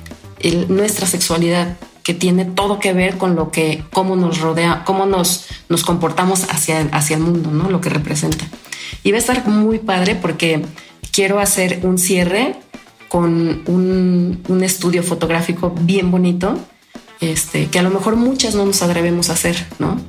nuestra 0.68 1.06
sexualidad, 1.06 1.76
que 2.02 2.14
tiene 2.14 2.44
todo 2.44 2.78
que 2.78 2.92
ver 2.92 3.18
con 3.18 3.36
lo 3.36 3.50
que, 3.50 3.84
cómo 3.92 4.16
nos 4.16 4.40
rodea, 4.40 4.82
cómo 4.84 5.06
nos, 5.06 5.46
nos 5.68 5.84
comportamos 5.84 6.44
hacia, 6.50 6.88
hacia 6.92 7.16
el 7.16 7.22
mundo, 7.22 7.50
¿no? 7.50 7.70
Lo 7.70 7.80
que 7.80 7.90
representa. 7.90 8.44
Y 9.02 9.12
va 9.12 9.16
a 9.16 9.20
estar 9.20 9.46
muy 9.46 9.78
padre 9.78 10.14
porque 10.14 10.64
quiero 11.12 11.40
hacer 11.40 11.80
un 11.82 11.98
cierre 11.98 12.56
con 13.08 13.62
un, 13.66 14.42
un 14.48 14.64
estudio 14.64 15.02
fotográfico 15.02 15.74
bien 15.78 16.10
bonito 16.10 16.58
este, 17.22 17.66
que 17.66 17.78
a 17.78 17.82
lo 17.82 17.90
mejor 17.90 18.16
muchas 18.16 18.56
no 18.56 18.66
nos 18.66 18.82
atrevemos 18.82 19.30
a 19.30 19.34
hacer, 19.34 19.56
¿no? 19.78 20.00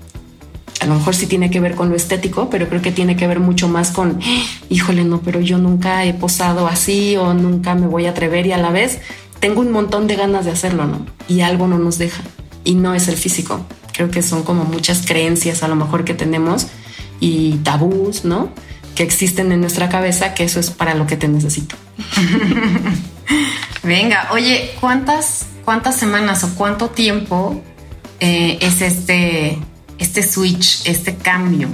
A 0.80 0.86
lo 0.88 0.96
mejor 0.96 1.16
sí 1.16 1.28
tiene 1.28 1.52
que 1.52 1.60
ver 1.60 1.76
con 1.76 1.90
lo 1.90 1.96
estético, 1.96 2.50
pero 2.50 2.68
creo 2.68 2.82
que 2.82 2.92
tiene 2.92 3.16
que 3.16 3.28
ver 3.28 3.40
mucho 3.40 3.70
más 3.70 3.92
con, 3.92 4.20
híjole, 4.70 5.06
no, 5.06 5.22
pero 5.22 5.40
yo 5.40 5.60
nunca 5.60 6.04
he 6.06 6.14
posado 6.16 6.68
así 6.68 7.16
o 7.16 7.36
nunca 7.36 7.76
me 7.76 7.86
voy 7.86 8.08
a 8.08 8.10
atrever 8.10 8.48
y 8.48 8.52
a 8.52 8.58
la 8.58 8.72
vez 8.72 9.00
tengo 9.44 9.60
un 9.60 9.74
montón 9.74 10.08
de 10.08 10.16
ganas 10.16 10.46
de 10.46 10.52
hacerlo, 10.52 10.86
¿no? 10.86 11.06
Y 11.28 11.42
algo 11.42 11.68
no 11.68 11.78
nos 11.78 11.98
deja. 11.98 12.24
Y 12.64 12.76
no 12.76 12.94
es 12.94 13.10
el 13.10 13.18
físico. 13.18 13.66
Creo 13.92 14.10
que 14.10 14.22
son 14.22 14.44
como 14.44 14.64
muchas 14.64 15.06
creencias 15.06 15.64
a 15.64 15.68
lo 15.68 15.76
mejor 15.76 16.06
que 16.06 16.14
tenemos 16.14 16.68
y 17.20 17.58
tabús, 17.58 18.24
¿no? 18.24 18.54
Que 18.96 19.04
existen 19.04 19.52
en 19.52 19.60
nuestra 19.60 19.90
cabeza, 19.90 20.34
que 20.34 20.46
eso 20.46 20.62
es 20.62 20.72
para 20.72 20.96
lo 20.96 21.08
que 21.08 21.18
te 21.18 21.28
necesito. 21.28 21.76
Venga, 23.84 24.30
oye, 24.32 24.72
¿cuántas 24.80 25.48
¿cuántas 25.66 25.98
semanas 25.98 26.46
o 26.46 26.56
cuánto 26.56 26.88
tiempo 26.88 27.62
eh, 28.22 28.60
es 28.62 28.82
este, 28.82 29.60
este 29.98 30.24
switch, 30.24 30.88
este 30.88 31.18
cambio? 31.18 31.68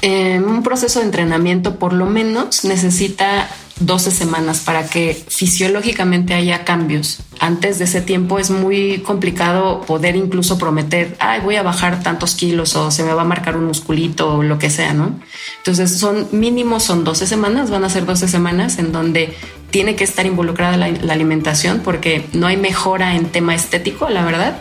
En 0.00 0.44
un 0.44 0.62
proceso 0.62 1.00
de 1.00 1.06
entrenamiento 1.06 1.76
por 1.76 1.92
lo 1.92 2.06
menos 2.06 2.64
necesita 2.64 3.48
12 3.80 4.10
semanas 4.10 4.60
para 4.60 4.86
que 4.88 5.14
fisiológicamente 5.28 6.34
haya 6.34 6.64
cambios. 6.64 7.20
Antes 7.40 7.78
de 7.78 7.84
ese 7.84 8.00
tiempo 8.00 8.38
es 8.38 8.50
muy 8.50 8.98
complicado 8.98 9.82
poder 9.82 10.16
incluso 10.16 10.56
prometer, 10.56 11.14
ay, 11.20 11.40
voy 11.40 11.56
a 11.56 11.62
bajar 11.62 12.02
tantos 12.02 12.34
kilos 12.34 12.74
o 12.74 12.90
se 12.90 13.02
me 13.02 13.12
va 13.12 13.22
a 13.22 13.26
marcar 13.26 13.56
un 13.56 13.66
musculito 13.66 14.36
o 14.36 14.42
lo 14.42 14.58
que 14.58 14.70
sea, 14.70 14.94
¿no? 14.94 15.18
Entonces 15.58 15.98
son 15.98 16.26
mínimos, 16.32 16.84
son 16.84 17.04
12 17.04 17.26
semanas, 17.26 17.70
van 17.70 17.84
a 17.84 17.90
ser 17.90 18.06
12 18.06 18.28
semanas 18.28 18.78
en 18.78 18.92
donde 18.92 19.34
tiene 19.70 19.94
que 19.94 20.04
estar 20.04 20.24
involucrada 20.24 20.78
la, 20.78 21.12
alimentación 21.12 21.80
porque 21.84 22.24
no 22.32 22.46
hay 22.46 22.56
mejora 22.56 23.14
en 23.14 23.26
tema 23.26 23.54
estético, 23.54 24.08
la 24.08 24.24
verdad. 24.24 24.56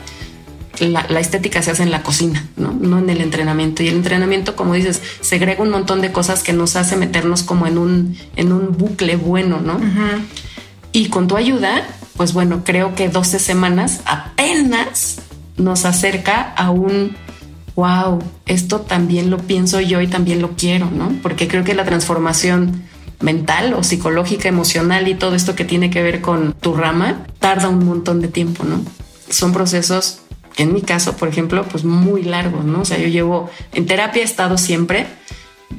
La, 0.80 1.20
estética 1.20 1.62
se 1.62 1.72
hace 1.72 1.84
en 1.84 1.92
la 1.92 2.04
cocina, 2.04 2.48
¿no? 2.58 2.72
no 2.72 3.00
en 3.00 3.10
el 3.10 3.22
entrenamiento. 3.22 3.84
Y 3.84 3.88
el 3.88 3.96
entrenamiento, 3.96 4.56
como 4.56 4.74
dices, 4.74 5.02
segrega 5.22 5.64
un 5.64 5.70
montón 5.70 6.02
de 6.02 6.12
cosas 6.12 6.44
que 6.44 6.54
nos 6.54 6.76
hace 6.76 6.96
meternos 6.96 7.44
como 7.44 7.68
en 7.68 7.78
un, 7.78 8.18
en 8.36 8.52
un 8.52 8.78
bucle 8.78 9.16
bueno, 9.16 9.60
¿no? 9.62 9.80
Y 10.92 11.10
con 11.10 11.28
tu 11.28 11.38
ayuda, 11.38 11.88
pues 12.18 12.34
bueno, 12.34 12.64
creo 12.64 12.96
que 12.96 13.10
12 13.10 13.40
semanas 13.40 14.02
apenas 14.06 15.18
nos 15.58 15.86
acerca 15.86 16.54
a 16.56 16.72
un 16.72 17.16
wow, 17.76 18.24
esto 18.46 18.82
también 18.82 19.30
lo 19.30 19.38
pienso 19.38 19.82
yo 19.82 20.02
y 20.02 20.08
también 20.08 20.42
lo 20.42 20.52
quiero, 20.52 20.90
¿no? 20.90 21.12
Porque 21.22 21.48
creo 21.48 21.64
que 21.64 21.76
la 21.76 21.84
transformación 21.84 22.84
mental 23.20 23.74
o 23.74 23.84
psicológica, 23.84 24.50
emocional 24.50 25.08
y 25.08 25.16
todo 25.16 25.36
esto 25.36 25.56
que 25.56 25.66
tiene 25.66 25.90
que 25.90 26.02
ver 26.02 26.22
con 26.22 26.54
tu 26.54 26.74
rama, 26.74 27.26
tarda 27.40 27.70
un 27.70 27.86
montón 27.86 28.22
de 28.22 28.28
tiempo, 28.28 28.64
¿no? 28.64 28.82
Son 29.30 29.52
procesos, 29.52 30.20
en 30.58 30.74
mi 30.74 30.82
caso, 30.82 31.18
por 31.18 31.28
ejemplo, 31.28 31.64
pues 31.64 31.84
muy 31.84 32.24
largos, 32.24 32.66
¿no? 32.66 32.82
O 32.82 32.86
sea, 32.86 32.98
yo 32.98 33.08
llevo 33.08 33.50
en 33.74 33.86
terapia 33.86 34.22
he 34.22 34.26
estado 34.26 34.58
siempre 34.58 35.08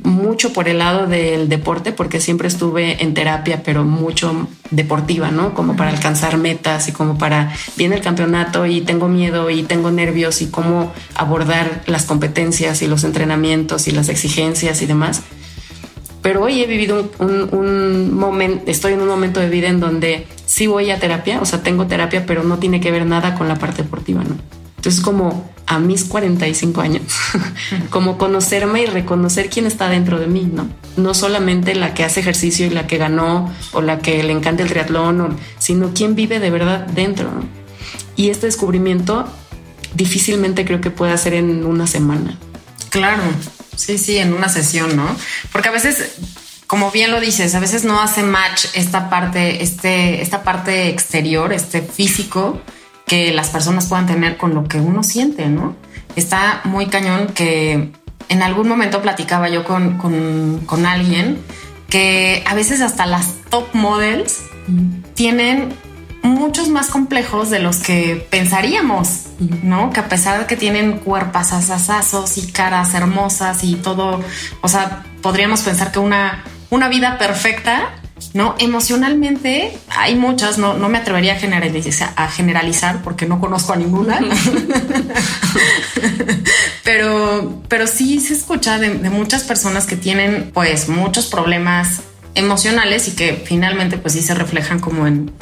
mucho 0.03 0.53
por 0.53 0.69
el 0.69 0.79
lado 0.79 1.07
del 1.07 1.49
deporte, 1.49 1.93
porque 1.93 2.21
siempre 2.21 2.49
estuve 2.49 3.03
en 3.03 3.15
terapia, 3.15 3.63
pero 3.65 3.85
mucho 3.85 4.49
deportiva, 4.71 5.31
¿no? 5.31 5.55
Como 5.55 5.77
para 5.77 5.91
alcanzar 5.91 6.37
metas 6.39 6.89
y 6.89 6.93
como 6.93 7.19
para, 7.19 7.53
viene 7.77 7.97
el 7.97 8.03
campeonato 8.03 8.67
y 8.67 8.81
tengo 8.81 9.09
miedo 9.09 9.51
y 9.51 9.63
tengo 9.63 9.91
nervios 9.91 10.43
y 10.43 10.49
cómo 10.49 10.93
abordar 11.15 11.83
las 11.87 12.05
competencias 12.05 12.83
y 12.83 12.87
los 12.87 13.05
entrenamientos 13.05 13.89
y 13.89 13.93
las 13.93 14.09
exigencias 14.09 14.83
y 14.83 14.87
demás. 14.87 15.23
Pero 16.23 16.43
hoy 16.43 16.61
he 16.61 16.67
vivido 16.67 17.09
un, 17.19 18.15
momento, 18.15 18.65
estoy 18.67 18.95
en 18.95 19.01
un 19.01 19.09
momento 19.09 19.39
de 19.39 19.49
vida 19.49 19.69
en 19.69 19.79
donde 19.79 20.27
sí 20.45 20.67
voy 20.67 20.91
a 20.91 20.99
terapia, 20.99 21.41
o 21.41 21.47
sea, 21.47 21.63
tengo 21.63 21.87
terapia, 21.87 22.27
pero 22.27 22.43
no 22.43 22.59
tiene 22.59 22.81
que 22.81 22.91
ver 22.91 23.07
nada 23.07 23.37
con 23.37 23.47
la 23.47 23.57
parte 23.57 23.83
deportiva, 23.83 24.25
¿no? 24.25 24.37
Entonces, 24.87 25.03
como 25.03 25.51
a 25.67 25.81
mis 25.81 26.05
45 26.05 26.81
años, 26.81 27.03
como 27.91 28.19
conocerme 28.19 28.83
y 28.83 28.87
reconocer 28.87 29.51
quién 29.51 29.67
está 29.67 29.89
dentro 29.89 30.21
de 30.21 30.29
mí, 30.29 30.49
¿no? 30.53 30.69
No 30.97 31.13
solamente 31.13 31.75
la 31.75 31.93
que 31.93 32.05
hace 32.05 32.21
ejercicio 32.21 32.67
y 32.67 32.71
la 32.71 32.87
que 32.87 32.97
ganó 32.97 33.53
o 33.73 33.81
la 33.81 33.99
que 33.99 34.23
le 34.23 34.33
encanta 34.33 34.63
el 34.63 34.69
triatlón, 34.69 35.37
sino 35.59 35.91
quién 35.93 36.15
vive 36.15 36.39
de 36.39 36.51
verdad 36.51 36.87
dentro. 36.87 37.29
Y 38.15 38.31
este 38.31 38.47
descubrimiento 38.47 39.27
difícilmente 39.95 40.65
creo 40.65 40.81
que 40.81 40.93
pueda 40.93 41.17
ser 41.17 41.35
en 41.35 41.67
una 41.67 41.89
semana. 41.89 42.39
Claro. 42.91 43.25
Sí, 43.75 43.99
sí, 43.99 44.19
en 44.19 44.35
una 44.35 44.49
sesión, 44.49 44.95
¿no? 44.95 45.17
Porque 45.51 45.69
a 45.69 45.73
veces, 45.73 46.13
como 46.69 46.93
bien 46.93 47.11
lo 47.11 47.19
dices, 47.19 47.57
a 47.57 47.59
veces 47.59 47.83
no 47.83 48.01
hace 48.01 48.23
match 48.23 48.67
esta 48.75 49.11
parte, 49.11 49.65
este, 49.65 50.23
esta 50.23 50.45
parte 50.45 50.91
exterior, 50.91 51.53
este 51.53 51.83
físico 51.83 52.63
que 53.07 53.33
las 53.33 53.51
personas 53.51 53.87
puedan 53.87 54.07
tener 54.07 54.37
con 54.37 54.55
lo 54.55 54.65
que 54.65 54.81
uno 54.81 55.03
siente, 55.03 55.47
¿no? 55.49 55.75
Está 56.17 56.61
muy 56.65 56.87
cañón 56.87 57.29
que 57.29 57.93
en 58.29 58.43
algún 58.43 58.69
momento 58.69 59.01
platicaba 59.03 59.49
yo 59.49 59.65
con, 59.65 59.97
con, 59.99 60.63
con 60.67 60.87
alguien 60.87 61.39
que 61.89 62.43
a 62.47 62.55
veces 62.55 62.81
hasta 62.81 63.07
las 63.07 63.35
top 63.49 63.67
models 63.75 64.43
tienen 65.15 65.73
muchos 66.23 66.69
más 66.69 66.89
complejos 66.89 67.51
de 67.51 67.61
los 67.61 67.79
que 67.79 68.27
pensaríamos, 68.31 69.27
¿no? 69.63 69.91
Que 69.93 70.01
a 70.01 70.09
pesar 70.09 70.41
de 70.41 70.47
que 70.47 70.57
tienen 70.57 70.99
cuerpos 70.99 71.53
asasazos 71.53 72.37
y 72.39 72.51
caras 72.51 72.95
hermosas 72.95 73.63
y 73.63 73.77
todo, 73.77 74.21
o 74.61 74.69
sea, 74.69 75.05
podríamos 75.23 75.63
pensar 75.63 75.93
que 75.93 76.01
una, 76.01 76.45
una 76.71 76.89
vida 76.89 77.19
perfecta, 77.19 77.91
¿no? 78.33 78.55
Emocionalmente 78.59 79.77
hay 79.89 80.15
muchas, 80.15 80.59
no, 80.59 80.75
no 80.75 80.89
me 80.89 80.99
atrevería 80.99 81.35
a 81.35 81.37
generalizar, 81.37 82.13
a 82.17 82.29
generalizar 82.29 83.03
porque 83.03 83.27
no 83.27 83.41
conozco 83.41 83.73
a 83.73 83.77
ninguna, 83.77 84.21
pero, 86.85 87.63
pero 87.69 87.87
sí 87.87 88.21
se 88.21 88.35
escucha 88.35 88.79
de, 88.79 88.91
de 88.91 89.11
muchas 89.11 89.45
personas 89.45 89.87
que 89.87 89.97
tienen 89.97 90.51
pues 90.53 90.89
muchos 90.89 91.27
problemas 91.27 92.03
emocionales 92.35 93.09
y 93.09 93.13
que 93.13 93.43
finalmente 93.45 93.99
pues 93.99 94.15
sí 94.15 94.23
se 94.23 94.35
reflejan 94.35 94.81
como 94.81 95.07
en 95.07 95.33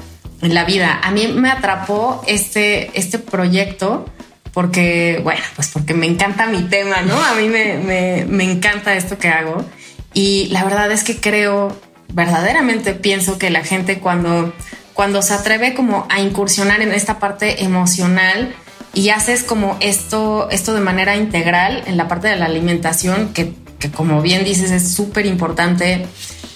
en 0.44 0.54
la 0.54 0.64
vida. 0.64 1.00
A 1.02 1.10
mí 1.10 1.28
me 1.28 1.50
atrapó 1.50 2.22
este, 2.26 2.90
este 2.98 3.18
proyecto 3.18 4.06
porque, 4.52 5.20
bueno, 5.24 5.40
pues 5.56 5.68
porque 5.68 5.94
me 5.94 6.06
encanta 6.06 6.46
mi 6.46 6.62
tema, 6.62 7.02
¿no? 7.02 7.16
A 7.16 7.34
mí 7.34 7.48
me, 7.48 8.24
me, 8.28 8.44
encanta 8.44 8.94
esto 8.94 9.18
que 9.18 9.28
hago. 9.28 9.64
Y 10.12 10.48
la 10.50 10.62
verdad 10.62 10.92
es 10.92 11.02
que 11.02 11.16
creo, 11.16 11.76
verdaderamente 12.12 12.94
pienso 12.94 13.38
que 13.38 13.50
la 13.50 13.64
gente 13.64 13.98
cuando, 13.98 14.52
cuando 14.92 15.22
se 15.22 15.34
atreve 15.34 15.74
como 15.74 16.06
a 16.10 16.20
incursionar 16.20 16.80
en 16.82 16.92
esta 16.92 17.18
parte 17.18 17.64
emocional 17.64 18.54
y 18.92 19.08
haces 19.08 19.42
como 19.42 19.76
esto, 19.80 20.48
esto 20.50 20.74
de 20.74 20.80
manera 20.80 21.16
integral 21.16 21.82
en 21.86 21.96
la 21.96 22.08
parte 22.08 22.28
de 22.28 22.36
la 22.36 22.46
alimentación, 22.46 23.32
que, 23.32 23.52
que 23.78 23.90
como 23.90 24.22
bien 24.22 24.44
dices 24.44 24.70
es 24.70 24.94
súper 24.94 25.26
importante 25.26 26.06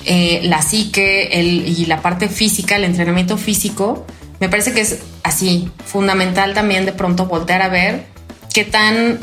eh, 0.05 0.41
la 0.45 0.63
psique 0.63 1.29
y 1.33 1.85
la 1.87 2.01
parte 2.01 2.29
física, 2.29 2.77
el 2.77 2.85
entrenamiento 2.85 3.37
físico, 3.37 4.07
me 4.41 4.49
parece 4.49 4.73
que 4.73 4.81
es 4.81 5.01
así, 5.25 5.71
fundamental 5.85 6.55
también 6.55 6.87
de 6.87 6.93
pronto 6.93 7.27
voltear 7.27 7.63
a 7.63 7.69
ver 7.69 8.07
qué 8.55 8.65
tan, 8.65 9.19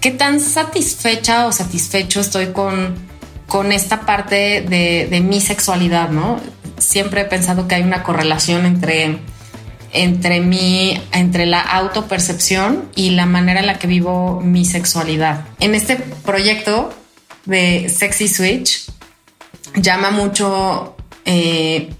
qué 0.00 0.10
tan 0.10 0.40
satisfecha 0.40 1.46
o 1.46 1.52
satisfecho 1.52 2.20
estoy 2.20 2.48
con, 2.48 2.94
con 3.46 3.72
esta 3.72 4.00
parte 4.02 4.62
de, 4.62 5.20
mi 5.20 5.40
sexualidad, 5.40 6.08
¿no? 6.08 6.40
Siempre 6.78 7.22
he 7.22 7.24
pensado 7.24 7.68
que 7.68 7.76
hay 7.76 7.82
una 7.82 8.02
correlación 8.02 8.66
entre 8.66 9.18
entre 9.92 10.40
mi, 10.40 11.00
entre 11.12 11.46
la 11.46 11.60
autopercepción 11.60 12.90
y 12.96 13.10
la 13.10 13.26
manera 13.26 13.60
en 13.60 13.66
la 13.66 13.78
que 13.78 13.86
vivo 13.86 14.40
mi 14.40 14.64
sexualidad. 14.64 15.46
En 15.60 15.76
este 15.76 15.94
proyecto 15.96 16.92
de 17.44 17.88
Sexy 17.88 18.26
Switch, 18.26 18.90
llama 19.76 20.10
mucho 20.10 20.96
eh, 21.24 21.94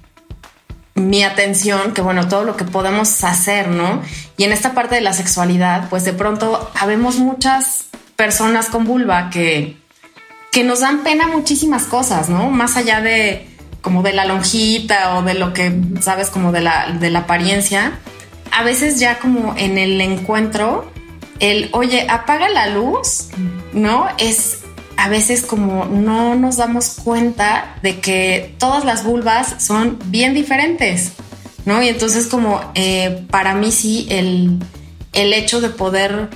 mi 0.94 1.22
atención 1.22 1.92
que 1.92 2.00
bueno, 2.00 2.28
todo 2.28 2.44
lo 2.44 2.56
que 2.56 2.64
podemos 2.64 3.22
hacer, 3.24 3.68
¿no? 3.68 4.02
Y 4.36 4.44
en 4.44 4.52
esta 4.52 4.74
parte 4.74 4.96
de 4.96 5.00
la 5.00 5.12
sexualidad, 5.12 5.88
pues 5.88 6.04
de 6.04 6.12
pronto 6.12 6.70
habemos 6.78 7.18
muchas 7.18 7.86
personas 8.16 8.68
con 8.68 8.84
vulva 8.84 9.30
que, 9.30 9.76
que 10.54 10.62
nos 10.62 10.80
dan 10.80 11.02
pena 11.02 11.26
muchísimas 11.26 11.82
cosas, 11.82 12.28
¿no? 12.28 12.49
Más 12.49 12.76
allá 12.76 13.00
de 13.00 13.49
como 13.82 14.04
de 14.04 14.12
la 14.12 14.25
lonjita 14.25 15.18
o 15.18 15.23
de 15.23 15.34
lo 15.34 15.52
que 15.52 15.82
sabes 16.00 16.30
como 16.30 16.52
de 16.52 16.61
la, 16.61 16.92
de 16.92 17.11
la 17.11 17.20
apariencia, 17.20 17.99
a 18.52 18.62
veces 18.62 19.00
ya 19.00 19.18
como 19.18 19.56
en 19.56 19.78
el 19.78 20.00
encuentro, 20.00 20.88
el, 21.40 21.70
oye, 21.73 22.06
apaga 22.08 22.49
la 22.49 22.68
luz, 22.68 23.30
¿no? 23.73 24.06
Es 24.16 24.61
a 24.96 25.08
veces 25.08 25.42
como 25.42 25.87
no 25.87 26.37
nos 26.37 26.58
damos 26.58 27.00
cuenta 27.02 27.75
de 27.82 27.99
que 27.99 28.54
todas 28.58 28.84
las 28.84 29.02
vulvas 29.02 29.56
son 29.58 29.99
bien 30.04 30.34
diferentes, 30.34 31.14
¿no? 31.64 31.82
Y 31.82 31.88
entonces 31.88 32.28
como 32.28 32.61
eh, 32.76 33.26
para 33.28 33.56
mí 33.56 33.73
sí 33.73 34.06
el, 34.08 34.61
el 35.14 35.32
hecho 35.32 35.61
de 35.61 35.70
poder 35.70 36.28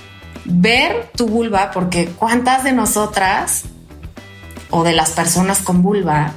ver 0.45 1.13
tu 1.15 1.29
vulva, 1.29 1.71
porque 1.71 2.07
cuántas 2.07 2.65
de 2.65 2.73
nosotras 2.73 3.63
o 4.71 4.85
de 4.85 4.93
las 4.93 5.11
personas 5.11 5.61
con 5.61 5.83
vulva 5.83 6.35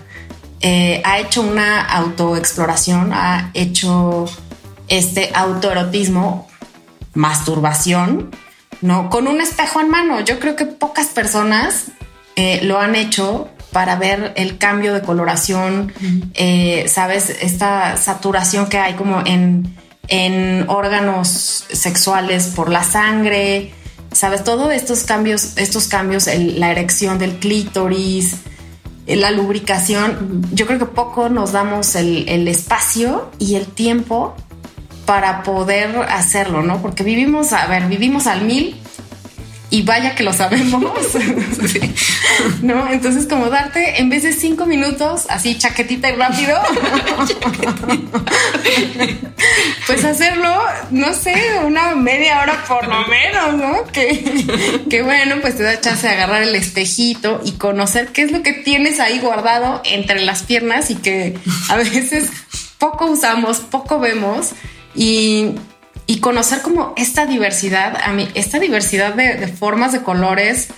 eh, 0.62 1.02
ha 1.04 1.20
hecho 1.20 1.42
una 1.42 1.82
autoexploración, 1.82 3.14
ha 3.14 3.50
hecho 3.56 4.26
este 4.88 5.32
autoerotismo, 5.34 6.48
masturbación, 7.16 8.30
¿no? 8.82 9.10
Con 9.10 9.28
un 9.28 9.42
espejo 9.42 9.82
en 9.82 9.90
mano. 9.90 10.22
Yo 10.22 10.40
creo 10.40 10.56
que 10.56 10.66
pocas 10.66 11.08
personas 11.08 11.86
eh, 12.36 12.60
lo 12.64 12.80
han 12.80 12.96
hecho 12.96 13.50
para 13.72 13.96
ver 13.96 14.34
el 14.36 14.58
cambio 14.58 14.94
de 14.94 15.02
coloración, 15.02 15.94
eh, 16.34 16.86
sabes, 16.88 17.30
esta 17.30 17.96
saturación 17.98 18.68
que 18.68 18.78
hay 18.78 18.96
como 18.96 19.22
en, 19.26 19.76
en 20.10 20.66
órganos 20.68 21.66
sexuales 21.72 22.48
por 22.48 22.70
la 22.70 22.84
sangre, 22.84 23.74
sabes, 24.12 24.44
todos 24.44 24.72
estos 24.74 25.04
cambios, 25.04 25.58
estos 25.58 25.88
cambios, 25.88 26.28
la 26.28 26.72
erección 26.72 27.18
del 27.20 27.38
clítoris, 27.38 28.36
la 29.08 29.32
lubricación, 29.32 30.48
yo 30.52 30.68
creo 30.68 30.80
que 30.80 30.86
poco 30.86 31.30
nos 31.30 31.52
damos 31.52 31.96
el, 31.96 32.28
el 32.30 32.48
espacio 32.48 33.30
y 33.40 33.56
el 33.56 33.66
tiempo 33.66 34.36
para 35.06 35.44
poder 35.44 35.98
hacerlo, 36.10 36.62
¿no? 36.62 36.82
Porque 36.82 37.04
vivimos, 37.04 37.52
a 37.54 37.66
ver, 37.68 37.88
vivimos 37.88 38.28
al 38.28 38.44
mil 38.44 38.80
y 39.72 39.84
vaya 39.84 40.16
que 40.16 40.24
lo 40.24 40.34
sabemos, 40.34 40.84
¿no? 42.62 42.92
Entonces 42.92 43.26
como 43.26 43.50
darte 43.50 44.02
en 44.02 44.10
vez 44.10 44.24
de 44.24 44.34
cinco 44.34 44.66
minutos, 44.66 45.26
así 45.30 45.58
chaquetita 45.58 46.12
y 46.12 46.16
rápido, 46.16 46.60
pues 49.88 50.04
hacerlo, 50.04 50.62
no 50.92 51.14
sé, 51.14 51.34
una 51.66 51.96
media 51.96 52.42
hora 52.42 52.64
por 52.68 52.86
lo 52.86 53.08
menos, 53.08 53.54
¿no? 53.54 53.88
Que, 53.92 54.84
que 54.90 55.02
bueno, 55.04 55.38
pues 55.42 55.56
te 55.56 55.64
da 55.64 55.80
chance 55.80 56.06
de 56.06 56.14
agarrar 56.14 56.44
el 56.44 56.56
espejito 56.56 57.42
y 57.46 57.54
conocer 57.54 58.10
qué 58.10 58.24
es 58.24 58.32
lo 58.32 58.44
que 58.44 58.52
tienes 58.52 59.00
ahí 59.00 59.20
guardado 59.20 59.82
entre 59.86 60.22
las 60.22 60.44
piernas 60.44 60.92
y 60.92 60.96
que 60.96 61.40
a 61.70 61.78
veces 61.78 62.30
poco 62.78 63.06
usamos, 63.06 63.62
poco 63.62 64.00
vemos 64.00 64.50
y 64.94 65.56
y 66.08 66.20
conocer 66.20 66.62
como 66.62 66.94
esta 66.98 67.26
diversidad, 67.26 67.98
a 68.04 68.12
mí, 68.12 68.28
esta 68.34 68.60
diversidad 68.60 69.14
de, 69.14 69.48
formas, 69.48 69.92
de 69.92 70.02
colores, 70.02 70.70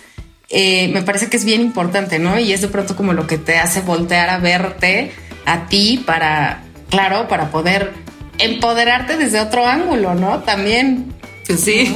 eh, 0.49 0.89
me 0.93 1.01
parece 1.01 1.29
que 1.29 1.37
es 1.37 1.45
bien 1.45 1.61
importante, 1.61 2.19
¿no? 2.19 2.39
Y 2.39 2.53
es 2.53 2.61
de 2.61 2.67
pronto 2.67 2.95
como 2.95 3.13
lo 3.13 3.25
que 3.25 3.37
te 3.37 3.57
hace 3.57 3.81
voltear 3.81 4.29
a 4.29 4.37
verte 4.37 5.11
a 5.45 5.67
ti 5.67 6.03
para, 6.05 6.63
claro, 6.89 7.27
para 7.27 7.49
poder 7.49 7.93
empoderarte 8.37 9.17
desde 9.17 9.39
otro 9.39 9.65
ángulo, 9.65 10.13
¿no? 10.15 10.39
También. 10.39 11.13
Pues 11.47 11.62
sí. 11.62 11.95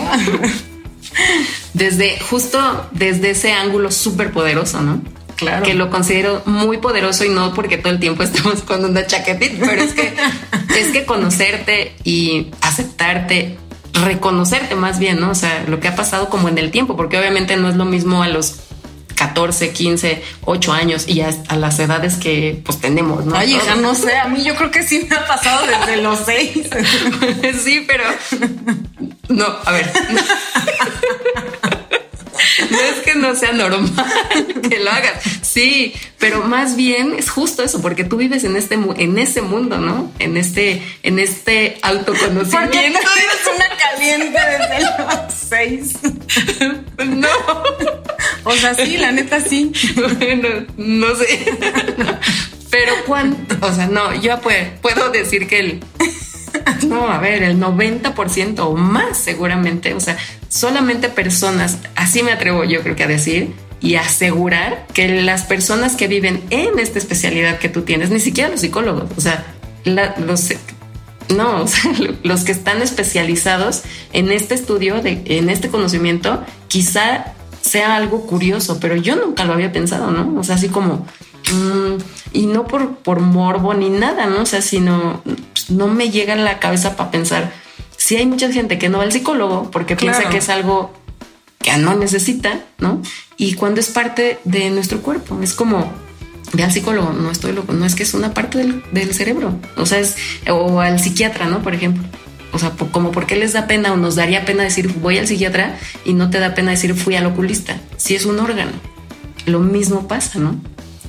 desde, 1.73 2.19
justo 2.19 2.89
desde 2.91 3.31
ese 3.31 3.51
ángulo 3.51 3.91
súper 3.91 4.31
poderoso, 4.31 4.81
¿no? 4.81 5.01
Claro. 5.37 5.63
Que 5.63 5.75
lo 5.75 5.89
considero 5.89 6.41
muy 6.45 6.77
poderoso 6.77 7.23
y 7.23 7.29
no 7.29 7.53
porque 7.53 7.77
todo 7.77 7.93
el 7.93 7.99
tiempo 7.99 8.23
estemos 8.23 8.61
con 8.63 8.83
una 8.83 9.05
chaquetita, 9.05 9.65
pero 9.65 9.81
es 9.81 9.93
que 9.93 10.13
es 10.79 10.87
que 10.89 11.05
conocerte 11.05 11.95
y 12.03 12.51
aceptarte, 12.61 13.57
reconocerte 13.93 14.75
más 14.75 14.99
bien, 14.99 15.19
¿no? 15.19 15.31
O 15.31 15.35
sea, 15.35 15.63
lo 15.67 15.79
que 15.79 15.87
ha 15.87 15.95
pasado 15.95 16.29
como 16.29 16.49
en 16.49 16.57
el 16.57 16.71
tiempo, 16.71 16.95
porque 16.95 17.17
obviamente 17.17 17.55
no 17.55 17.69
es 17.69 17.75
lo 17.75 17.85
mismo 17.85 18.23
a 18.23 18.27
los 18.27 18.55
14, 19.17 19.71
15, 19.71 20.23
8 20.45 20.73
años 20.73 21.07
y 21.07 21.21
a, 21.21 21.31
las 21.55 21.79
edades 21.79 22.15
que 22.15 22.61
pues 22.63 22.79
tenemos, 22.79 23.25
¿no? 23.25 23.35
Ay, 23.35 23.55
hija, 23.55 23.75
no 23.75 23.95
sé, 23.95 24.15
a 24.15 24.27
mí 24.27 24.43
yo 24.43 24.55
creo 24.55 24.71
que 24.71 24.83
sí 24.83 25.07
me 25.09 25.15
ha 25.15 25.25
pasado 25.25 25.65
desde 25.65 25.97
los 26.01 26.19
6. 26.19 26.69
sí, 27.63 27.83
pero 27.87 28.03
no, 29.29 29.45
a 29.65 29.71
ver. 29.71 29.91
No 32.69 32.79
es 32.79 32.95
que 33.03 33.15
no 33.15 33.35
sea 33.35 33.51
normal 33.51 34.05
que 34.69 34.79
lo 34.79 34.91
hagas, 34.91 35.21
sí, 35.41 35.93
pero 36.19 36.43
más 36.43 36.75
bien 36.75 37.15
es 37.17 37.29
justo 37.29 37.63
eso, 37.63 37.81
porque 37.81 38.03
tú 38.03 38.17
vives 38.17 38.43
en 38.43 38.55
este 38.55 38.75
en 38.75 39.17
ese 39.17 39.41
mundo, 39.41 39.77
¿no? 39.77 40.11
En 40.19 40.37
este 40.37 40.81
en 41.03 41.19
este 41.19 41.77
autoconocimiento. 41.81 42.71
Porque 42.71 42.91
tú 42.91 43.09
eres 43.17 43.55
una 43.55 43.77
caliente 43.77 44.39
desde 44.39 44.81
los 44.81 45.33
seis. 45.33 45.93
No. 46.97 47.27
O 48.43 48.53
sea, 48.53 48.73
sí, 48.73 48.97
la 48.97 49.11
neta 49.11 49.39
sí. 49.39 49.71
Bueno, 49.95 50.65
no 50.77 51.15
sé. 51.15 51.45
Pero 52.69 52.93
cuánto, 53.05 53.55
o 53.65 53.73
sea, 53.73 53.87
no, 53.87 54.13
yo 54.19 54.39
puedo 54.39 55.09
decir 55.11 55.47
que 55.47 55.59
el 55.59 55.83
no, 56.87 57.09
a 57.09 57.19
ver, 57.19 57.43
el 57.43 57.59
90% 57.59 58.59
o 58.59 58.75
más 58.75 59.17
seguramente, 59.17 59.93
o 59.93 59.99
sea, 59.99 60.17
solamente 60.49 61.09
personas, 61.09 61.79
así 61.95 62.23
me 62.23 62.31
atrevo 62.31 62.63
yo 62.63 62.81
creo 62.81 62.95
a 63.03 63.07
decir 63.07 63.53
y 63.79 63.95
asegurar 63.95 64.87
que 64.93 65.21
las 65.21 65.43
personas 65.43 65.95
que 65.95 66.07
viven 66.07 66.43
en 66.49 66.79
esta 66.79 66.97
especialidad 66.97 67.59
que 67.59 67.69
tú 67.69 67.83
tienes, 67.83 68.09
ni 68.09 68.19
siquiera 68.19 68.49
los 68.49 68.61
psicólogos, 68.61 69.05
o 69.15 69.21
sea, 69.21 69.45
los 69.85 70.51
no, 71.35 71.65
los 72.23 72.43
que 72.43 72.51
están 72.51 72.81
especializados 72.81 73.83
en 74.13 74.31
este 74.31 74.55
estudio, 74.55 75.01
de, 75.01 75.21
en 75.25 75.49
este 75.49 75.69
conocimiento, 75.69 76.43
quizá 76.67 77.33
sea 77.61 77.95
algo 77.95 78.25
curioso, 78.25 78.79
pero 78.79 78.95
yo 78.95 79.15
nunca 79.15 79.43
lo 79.43 79.53
había 79.53 79.71
pensado, 79.71 80.11
¿no? 80.11 80.39
O 80.39 80.43
sea, 80.43 80.55
así 80.55 80.69
como, 80.69 81.05
mm, 81.51 81.97
y 82.33 82.45
no 82.45 82.65
por, 82.65 82.97
por 82.97 83.19
morbo 83.19 83.73
ni 83.73 83.89
nada, 83.89 84.25
¿no? 84.27 84.41
O 84.43 84.45
sea, 84.45 84.61
sino, 84.61 85.21
no 85.69 85.87
me 85.87 86.09
llega 86.09 86.33
a 86.33 86.37
la 86.37 86.59
cabeza 86.59 86.95
para 86.95 87.11
pensar, 87.11 87.51
si 87.97 88.15
hay 88.15 88.25
mucha 88.25 88.51
gente 88.51 88.77
que 88.77 88.89
no 88.89 88.99
va 88.99 89.03
al 89.03 89.11
psicólogo 89.11 89.69
porque 89.71 89.95
piensa 89.95 90.29
que 90.29 90.37
es 90.37 90.49
algo 90.49 90.93
que 91.59 91.75
no 91.77 91.95
necesita, 91.95 92.59
¿no? 92.77 93.01
Y 93.35 93.53
cuando 93.55 93.81
es 93.81 93.89
parte 93.89 94.39
de 94.45 94.69
nuestro 94.69 95.01
cuerpo, 95.01 95.39
es 95.41 95.53
como, 95.53 95.91
ve 96.53 96.63
al 96.63 96.71
psicólogo, 96.71 97.11
no 97.11 97.31
estoy 97.31 97.51
loco, 97.53 97.73
no 97.73 97.85
es 97.85 97.95
que 97.95 98.03
es 98.03 98.13
una 98.13 98.33
parte 98.33 98.59
del, 98.59 99.13
cerebro, 99.13 99.59
o 99.75 99.85
sea, 99.85 99.99
es, 99.99 100.15
o 100.49 100.79
al 100.79 100.99
psiquiatra, 100.99 101.47
¿no? 101.47 101.61
Por 101.61 101.73
ejemplo. 101.73 102.03
O 102.53 102.59
sea, 102.59 102.71
como 102.91 103.11
por 103.11 103.27
qué 103.27 103.35
les 103.35 103.51
da 103.51 103.67
pena 103.67 103.91
o 103.91 103.97
nos 103.97 104.15
daría 104.15 104.45
pena 104.45 104.63
decir 104.63 104.87
voy 105.01 105.17
al 105.17 105.27
psiquiatra 105.27 105.77
y 106.05 106.13
no 106.13 106.29
te 106.29 106.39
da 106.39 106.55
pena 106.55 106.71
decir 106.71 106.95
fui 106.95 107.15
al 107.15 107.25
oculista. 107.25 107.77
Si 107.97 108.15
es 108.15 108.25
un 108.25 108.39
órgano, 108.39 108.71
lo 109.45 109.59
mismo 109.59 110.07
pasa, 110.07 110.39
¿no? 110.39 110.55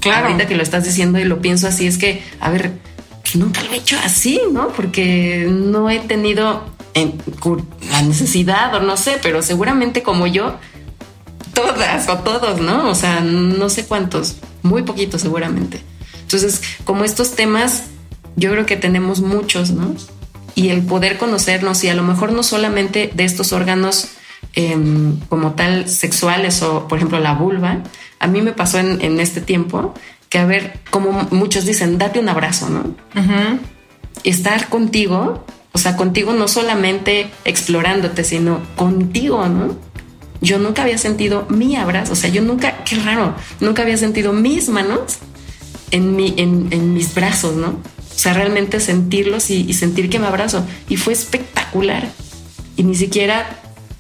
Claro. 0.01 0.27
Ahorita 0.27 0.49
que 0.49 0.57
lo 0.57 0.63
estás 0.65 0.85
diciendo 0.85 1.19
y 1.21 1.25
lo 1.25 1.41
pienso 1.41 1.69
así, 1.69 1.87
es 1.87 1.97
que, 1.97 2.23
a 2.41 2.51
ver, 2.51 2.73
nunca 3.35 3.63
lo 3.63 3.73
he 3.73 3.77
hecho 3.77 3.97
así, 4.03 4.41
¿no? 4.53 4.69
Porque 4.69 5.47
no 5.51 5.91
he 5.91 6.01
tenido 6.01 6.65
la 7.91 8.03
necesidad 8.03 8.75
o 8.75 8.81
no 8.81 8.97
sé, 8.97 9.19
pero 9.23 9.43
seguramente 9.43 10.03
como 10.03 10.27
yo, 10.27 10.57
todas 11.55 12.09
o 12.09 12.19
todos, 12.19 12.61
¿no? 12.61 12.89
O 12.89 12.95
sea, 12.95 13.21
no 13.21 13.69
sé 13.69 13.87
cuántos, 13.87 14.37
muy 14.63 14.83
poquitos 14.83 15.21
seguramente. 15.21 15.83
Entonces, 16.23 16.63
como 16.85 17.05
estos 17.05 17.37
temas, 17.37 17.85
yo 18.37 18.51
creo 18.51 18.67
que 18.67 18.77
tenemos 18.77 19.21
muchos, 19.21 19.71
¿no? 19.71 19.95
Y 20.55 20.69
el 20.71 20.83
poder 20.83 21.19
conocernos 21.19 21.83
y 21.85 21.89
a 21.89 21.95
lo 21.95 22.03
mejor 22.03 22.33
no 22.33 22.43
solamente 22.43 23.11
de 23.15 23.25
estos 23.25 23.53
órganos 23.53 24.09
em, 24.55 25.19
como 25.29 25.53
tal 25.53 25.89
sexuales 25.89 26.63
o, 26.63 26.89
por 26.89 26.99
ejemplo, 26.99 27.21
la 27.21 27.35
vulva, 27.35 27.83
a 28.21 28.27
mí 28.27 28.43
me 28.43 28.53
pasó 28.53 28.79
en, 28.79 29.21
este 29.21 29.41
tiempo 29.41 29.95
que, 30.29 30.39
a 30.39 30.47
ver, 30.47 30.79
como 30.91 31.29
muchos 31.31 31.65
dicen, 31.65 31.99
date 31.99 32.19
un 32.19 32.29
abrazo, 32.29 32.69
¿no? 32.69 32.95
Estar 34.25 34.69
contigo 34.69 35.45
o 35.79 35.81
sea, 35.81 35.95
contigo 35.97 36.33
no 36.33 36.49
solamente 36.49 37.31
explorándote, 37.45 38.25
sino 38.25 38.61
contigo, 38.75 39.47
¿no? 39.47 39.77
Yo 40.41 40.59
nunca 40.59 40.83
había 40.83 40.99
sentido 40.99 41.47
mi 41.51 41.77
abrazo, 41.77 42.15
o 42.15 42.17
sea, 42.17 42.31
yo 42.31 42.43
nunca, 42.43 42.83
qué 42.85 42.97
raro, 42.97 43.37
nunca 43.61 43.83
había 43.83 43.97
sentido 43.97 44.33
mis 44.33 44.69
manos 44.69 45.19
en, 45.93 46.17
mi, 46.17 46.35
en, 46.37 46.95
mis 46.95 47.15
brazos, 47.15 47.55
¿no? 47.55 47.69
O 47.69 48.19
sea, 48.19 48.35
realmente 48.35 48.81
sentirlos 48.81 49.51
y, 49.51 49.73
sentir 49.73 50.11
que 50.11 50.19
me 50.19 50.27
abrazo. 50.27 50.67
Y 50.89 50.97
fue 50.97 51.13
espectacular. 51.13 52.09
Y 52.77 52.83
ni 52.83 52.97
siquiera, 52.97 53.49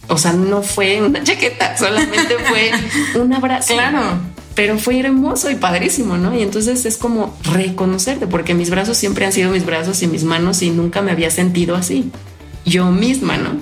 o 0.08 0.18
sea, 0.18 0.32
no 0.32 0.62
fue 0.62 1.00
una 1.00 1.22
chaqueta, 1.24 1.76
solamente 1.76 2.38
fue 2.48 2.72
un 3.20 3.32
abrazo. 3.32 3.74
Claro. 3.74 4.18
Pero 4.58 4.76
fue 4.76 4.98
hermoso 4.98 5.52
y 5.52 5.54
padrísimo, 5.54 6.16
¿no? 6.16 6.36
Y 6.36 6.42
entonces 6.42 6.84
es 6.84 6.96
como 6.96 7.32
reconocerte, 7.44 8.26
porque 8.26 8.54
mis 8.54 8.70
brazos 8.70 8.96
siempre 8.96 9.24
han 9.24 9.32
sido 9.32 9.52
mis 9.52 9.64
brazos 9.64 10.02
y 10.02 10.08
mis 10.08 10.24
manos 10.24 10.62
y 10.62 10.70
nunca 10.70 11.00
me 11.00 11.12
había 11.12 11.30
sentido 11.30 11.76
así, 11.76 12.10
yo 12.64 12.90
misma, 12.90 13.36
¿no? 13.36 13.60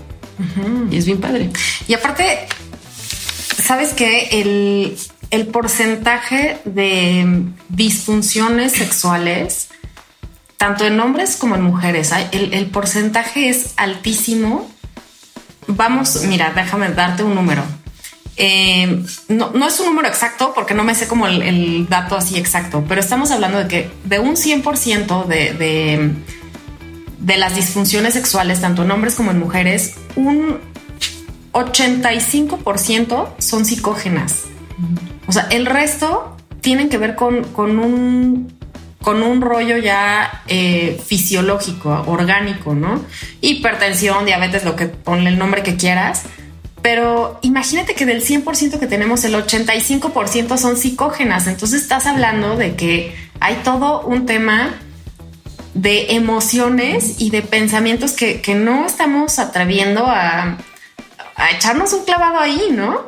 Y 0.91 0.97
es 0.97 1.05
bien 1.05 1.21
padre. 1.21 1.51
Y 1.87 1.93
aparte, 1.93 2.49
¿sabes 3.63 3.93
qué? 3.93 4.29
El, 4.41 4.97
el 5.29 5.47
porcentaje 5.49 6.61
de 6.65 7.43
disfunciones 7.69 8.73
sexuales, 8.73 9.69
tanto 10.57 10.87
en 10.87 10.99
hombres 10.99 11.37
como 11.37 11.57
en 11.57 11.61
mujeres, 11.61 12.11
el, 12.33 12.55
el 12.55 12.67
porcentaje 12.71 13.51
es 13.51 13.75
altísimo. 13.77 14.67
Vamos, 15.67 16.23
mira, 16.23 16.55
déjame 16.57 16.89
darte 16.89 17.23
un 17.23 17.35
número. 17.35 17.76
Eh, 18.39 19.03
no, 19.29 19.51
no, 19.53 19.67
es 19.67 19.81
un 19.81 19.87
número 19.87 20.09
exacto 20.09 20.53
porque 20.55 20.75
no 20.75 20.85
me 20.85 20.95
sé 20.95 21.09
como 21.09 21.27
el, 21.27 21.89
dato 21.89 22.17
así 22.17 22.37
exacto, 22.37 22.85
pero 22.87 23.01
estamos 23.01 23.31
hablando 23.31 23.59
de 23.59 23.67
que 23.67 23.91
de 24.05 24.19
un 24.19 24.37
100% 24.37 25.25
de, 25.25 25.55
de, 25.55 26.13
de, 27.19 27.37
las 27.39 27.55
disfunciones 27.55 28.13
sexuales, 28.13 28.61
tanto 28.61 28.83
en 28.83 28.91
hombres 28.91 29.15
como 29.15 29.31
en 29.31 29.39
mujeres, 29.39 29.95
un 30.17 30.59
85% 31.53 33.29
son 33.39 33.65
psicógenas. 33.65 34.43
O 35.27 35.33
sea, 35.33 35.49
el 35.51 35.65
resto 35.65 36.37
tienen 36.61 36.91
que 36.91 36.99
ver 36.99 37.15
con, 37.15 37.45
con 37.45 37.79
un 37.79 38.55
con 39.01 39.23
un 39.23 39.41
rollo 39.41 39.77
ya 39.77 40.43
eh, 40.49 41.01
fisiológico, 41.07 42.03
orgánico, 42.09 42.75
¿no? 42.75 43.01
Hipertensión, 43.41 44.27
diabetes, 44.27 44.65
lo 44.65 44.75
que 44.75 44.87
ponle 44.87 45.31
el 45.31 45.39
nombre 45.39 45.63
que 45.63 45.77
quieras 45.77 46.25
pero 46.83 47.39
imagínate 47.43 47.95
que 47.95 48.07
del 48.07 48.25
100% 48.25 48.79
que 48.79 48.87
tenemos, 48.87 49.25
el 49.25 49.35
85% 49.35 50.57
son 50.57 50.77
psicógenas. 50.77 51.47
Entonces 51.47 51.83
estás 51.83 52.07
hablando 52.07 52.57
de 52.57 52.77
que 52.77 53.15
hay 53.41 53.57
todo 53.65 54.03
un 54.03 54.27
tema 54.27 54.75
de 55.75 56.15
emociones 56.15 57.21
y 57.21 57.31
de 57.31 57.43
pensamientos 57.43 58.13
que, 58.13 58.43
no 58.55 58.87
estamos 58.87 59.39
atreviendo 59.39 60.07
a, 60.07 60.59
echarnos 61.55 61.93
un 61.93 62.05
clavado 62.05 62.39
ahí, 62.39 62.69
¿no? 62.71 63.03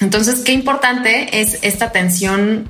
Entonces, 0.00 0.40
qué 0.40 0.52
importante 0.52 1.40
es 1.40 1.58
esta 1.62 1.90
tensión 1.90 2.68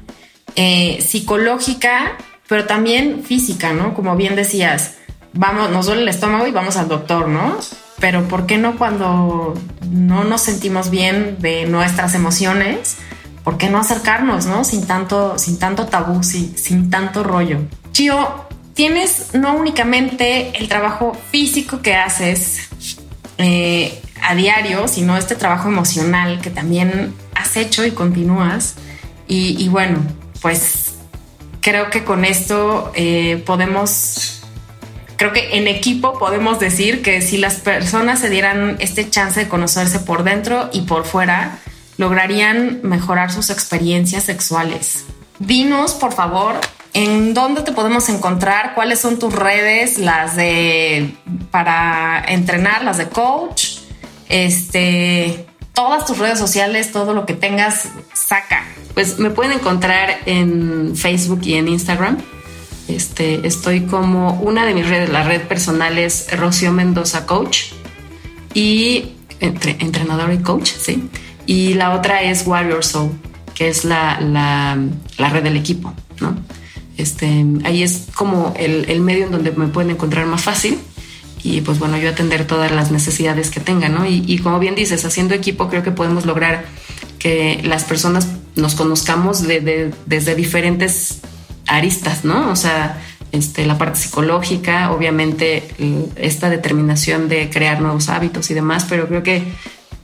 eh, 0.54 1.04
psicológica, 1.04 2.16
pero 2.46 2.66
también 2.66 3.24
física, 3.24 3.72
¿no? 3.72 3.94
Como 3.94 4.14
bien 4.14 4.37
decías, 4.37 4.94
vamos, 5.33 5.70
nos 5.70 5.87
duele 5.87 6.02
el 6.02 6.09
estómago 6.09 6.46
y 6.46 6.52
vamos 6.52 6.76
al 6.76 6.88
doctor, 6.88 7.26
¿no? 7.26 7.59
Pero 8.00 8.26
¿por 8.28 8.46
qué 8.46 8.59
no 8.59 8.76
cuando 8.76 9.54
no 9.90 10.24
nos 10.24 10.42
sentimos 10.42 10.90
bien 10.90 11.37
de 11.40 11.66
nuestras 11.66 12.14
emociones? 12.14 12.96
¿Por 13.42 13.59
qué 13.59 13.68
no 13.68 13.78
acercarnos, 13.78 14.46
no? 14.46 14.64
Sin 14.64 14.87
tanto, 14.87 15.38
sin 15.38 15.59
tanto 15.59 15.87
tabú, 15.87 16.22
sin, 16.22 16.57
sin 16.57 16.90
tanto 16.90 17.22
rollo. 17.22 17.61
Chio, 17.92 18.46
tienes 18.74 19.35
no 19.35 19.54
únicamente 19.54 20.59
el 20.59 20.68
trabajo 20.68 21.16
físico 21.30 21.80
que 21.80 21.94
haces 21.94 22.68
eh, 23.38 24.00
a 24.22 24.35
diario, 24.35 24.88
sino 24.88 25.16
este 25.16 25.35
trabajo 25.37 25.68
emocional 25.68 26.40
que 26.40 26.50
también 26.50 27.14
has 27.35 27.57
hecho 27.57 27.85
y 27.85 27.92
continúas. 27.92 28.74
Y, 29.26 29.68
bueno, 29.68 29.98
pues 30.42 30.94
creo 31.61 31.90
que 31.90 32.04
con 32.04 32.24
esto 32.24 32.92
eh, 32.94 33.42
podemos 33.46 34.34
creo 35.16 35.33
que 35.33 35.57
en 35.57 35.68
equipo 35.68 36.18
podemos 36.18 36.59
decir 36.61 37.03
que 37.03 37.20
si 37.22 37.38
las 37.38 37.57
personas 37.57 38.20
se 38.20 38.31
dieran 38.31 38.77
este 38.81 39.09
chance 39.09 39.40
de 39.40 39.48
conocerse 39.48 40.00
por 40.00 40.24
dentro 40.24 40.70
y 40.72 40.83
por 40.83 41.05
fuera, 41.05 41.59
lograrían 41.96 42.81
mejorar 42.83 43.33
sus 43.33 43.50
experiencias 43.50 44.24
sexuales. 44.24 45.05
Dinos, 45.38 45.94
por 45.94 46.12
favor, 46.12 46.57
en 46.92 47.35
dónde 47.35 47.62
te 47.62 47.72
podemos 47.72 48.09
encontrar, 48.09 48.74
cuáles 48.74 49.00
son 49.00 49.18
tus 49.18 49.35
redes, 49.35 49.98
las 49.98 50.37
de 50.37 51.14
para 51.50 52.24
entrenar, 52.29 52.85
las 52.85 52.98
de 52.98 53.09
coach, 53.09 53.79
este, 54.29 55.46
todas 55.72 56.07
tus 56.07 56.18
redes 56.18 56.38
sociales, 56.38 56.92
todo 56.92 57.12
lo 57.14 57.27
que 57.27 57.35
tengas, 57.35 57.88
saca. 58.12 58.64
Pues 58.94 59.18
me 59.18 59.31
pueden 59.31 59.53
encontrar 59.53 60.18
en 60.27 60.96
Facebook 60.96 61.40
y 61.42 61.55
en 61.55 61.68
Instagram 61.68 62.18
este, 62.88 63.47
estoy 63.47 63.83
como 63.83 64.35
una 64.40 64.66
de 64.66 64.75
mis 64.75 64.88
redes, 64.88 65.11
la 65.11 65.25
red 65.25 65.42
personal 65.42 65.99
es 65.99 66.27
Rocío 66.37 66.73
Mendoza 66.73 67.27
Coach 67.27 67.73
y 68.53 69.12
entre, 69.40 69.77
entrenador 69.81 70.33
y 70.33 70.38
coach, 70.38 70.70
sí. 70.70 71.09
Y 71.47 71.75
la 71.75 71.94
otra 71.94 72.23
es 72.23 72.47
Warrior 72.47 72.85
Soul, 72.85 73.12
que 73.55 73.68
es 73.68 73.85
la, 73.85 74.20
la, 74.20 75.29
red 75.29 75.42
del 75.42 75.57
equipo, 75.57 75.92
¿no? 76.20 76.37
Este, 76.97 77.44
ahí 77.64 77.83
es 77.83 78.07
como 78.14 78.55
el, 78.57 78.88
el, 78.88 79.01
medio 79.01 79.27
en 79.27 79.33
donde 79.33 79.51
me 79.51 79.66
pueden 79.66 79.90
encontrar 79.90 80.27
más 80.27 80.42
fácil 80.42 80.79
y 81.44 81.61
pues 81.61 81.79
bueno, 81.79 81.99
yo 81.99 82.09
atender 82.09 82.47
todas 82.47 82.73
las 82.73 82.90
necesidades 82.90 83.51
que 83.51 83.61
tengan, 83.61 83.94
¿no? 83.94 84.07
Y, 84.07 84.38
como 84.38 84.59
bien 84.59 84.75
dices, 84.75 85.05
haciendo 85.05 85.35
equipo 85.35 85.68
creo 85.68 85.83
que 85.83 85.90
podemos 85.90 86.25
lograr 86.25 86.64
que 87.18 87.61
las 87.62 87.85
personas 87.85 88.29
nos 88.57 88.75
conozcamos 88.75 89.42
de, 89.42 89.92
desde 90.07 90.35
diferentes 90.35 91.20
aristas, 91.76 92.24
¿no? 92.24 92.50
O 92.50 92.56
sea, 92.56 93.00
este, 93.34 93.66
la 93.66 93.78
parte 93.78 93.98
psicológica, 93.98 94.92
obviamente 94.92 95.64
esta 96.14 96.50
determinación 96.50 97.28
de 97.28 97.50
crear 97.50 97.80
nuevos 97.80 98.08
hábitos 98.08 98.48
y 98.50 98.54
demás, 98.54 98.87
pero 98.88 99.08
creo 99.08 99.24
que 99.24 99.42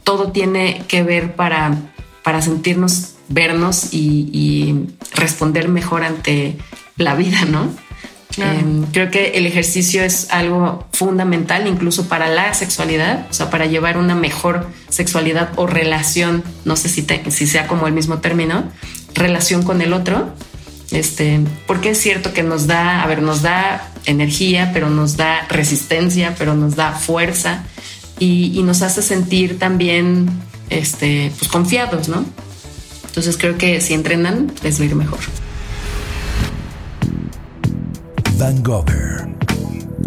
todo 0.02 0.32
tiene 0.32 0.82
que 0.88 1.04
ver 1.04 1.36
para, 1.36 1.76
para 2.24 2.42
sentirnos, 2.42 3.14
vernos 3.28 3.94
y, 3.94 4.86
responder 5.14 5.68
mejor 5.68 6.02
ante 6.02 6.56
la 6.96 7.14
vida, 7.14 7.44
¿no? 7.44 7.68
Em, 8.36 8.84
creo 8.86 9.10
que 9.10 9.32
el 9.34 9.46
ejercicio 9.46 10.02
es 10.02 10.28
algo 10.30 10.86
fundamental 10.92 11.66
incluso 11.66 12.08
para 12.08 12.28
la 12.28 12.54
sexualidad, 12.54 13.26
o 13.30 13.32
sea, 13.32 13.50
para 13.50 13.66
llevar 13.66 13.96
una 13.98 14.14
mejor 14.14 14.66
sexualidad 14.88 15.50
o 15.56 15.66
relación, 15.66 16.42
no 16.64 16.74
sé 16.74 16.88
si, 16.88 17.06
si 17.28 17.46
sea 17.46 17.66
como 17.66 17.86
el 17.86 17.92
mismo 17.92 18.18
término, 18.18 18.64
relación 19.14 19.62
con 19.62 19.82
el 19.82 19.92
otro 19.92 20.32
este, 20.90 21.40
porque 21.66 21.90
es 21.90 21.98
cierto 21.98 22.32
que 22.32 22.42
nos 22.42 22.66
da, 22.66 23.02
a 23.02 23.06
ver, 23.06 23.22
nos 23.22 23.42
da 23.42 23.90
energía, 24.06 24.70
pero 24.72 24.90
nos 24.90 25.16
da 25.16 25.46
resistencia, 25.48 26.34
pero 26.38 26.54
nos 26.54 26.76
da 26.76 26.92
fuerza 26.92 27.64
y, 28.18 28.62
nos 28.64 28.82
hace 28.82 29.02
sentir 29.02 29.58
también, 29.58 30.28
este, 30.68 31.32
pues 31.38 31.50
confiados, 31.50 32.08
¿no? 32.08 32.24
Entonces 33.06 33.36
creo 33.36 33.56
que 33.56 33.80
si 33.80 33.94
entrenan 33.94 34.52
les 34.62 34.78
va 34.78 34.82
a 34.82 34.86
ir 34.86 34.94
mejor. 34.94 35.18
Van 38.36 38.62
Gogher, 38.62 39.28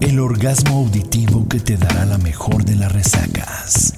el 0.01 0.19
orgasmo 0.19 0.77
auditivo 0.77 1.47
que 1.47 1.59
te 1.59 1.77
dará 1.77 2.05
la 2.05 2.17
mejor 2.17 2.63
de 2.65 2.75
las 2.75 2.91
resacas. 2.91 3.93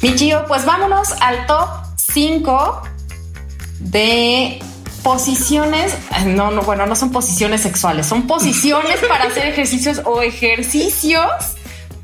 Mi 0.00 0.14
pues 0.46 0.64
vámonos 0.64 1.10
al 1.20 1.46
top 1.46 1.68
5 1.96 2.82
de 3.80 4.60
posiciones, 5.02 5.96
no, 6.26 6.50
no, 6.50 6.62
bueno, 6.62 6.86
no 6.86 6.96
son 6.96 7.10
posiciones 7.10 7.62
sexuales, 7.62 8.06
son 8.06 8.26
posiciones 8.26 8.98
para 9.08 9.24
hacer 9.24 9.46
ejercicios 9.46 10.02
o 10.04 10.22
ejercicios 10.22 11.30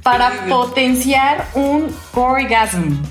para 0.03 0.47
potenciar 0.47 1.49
un 1.55 1.95
orgasm. 2.15 3.03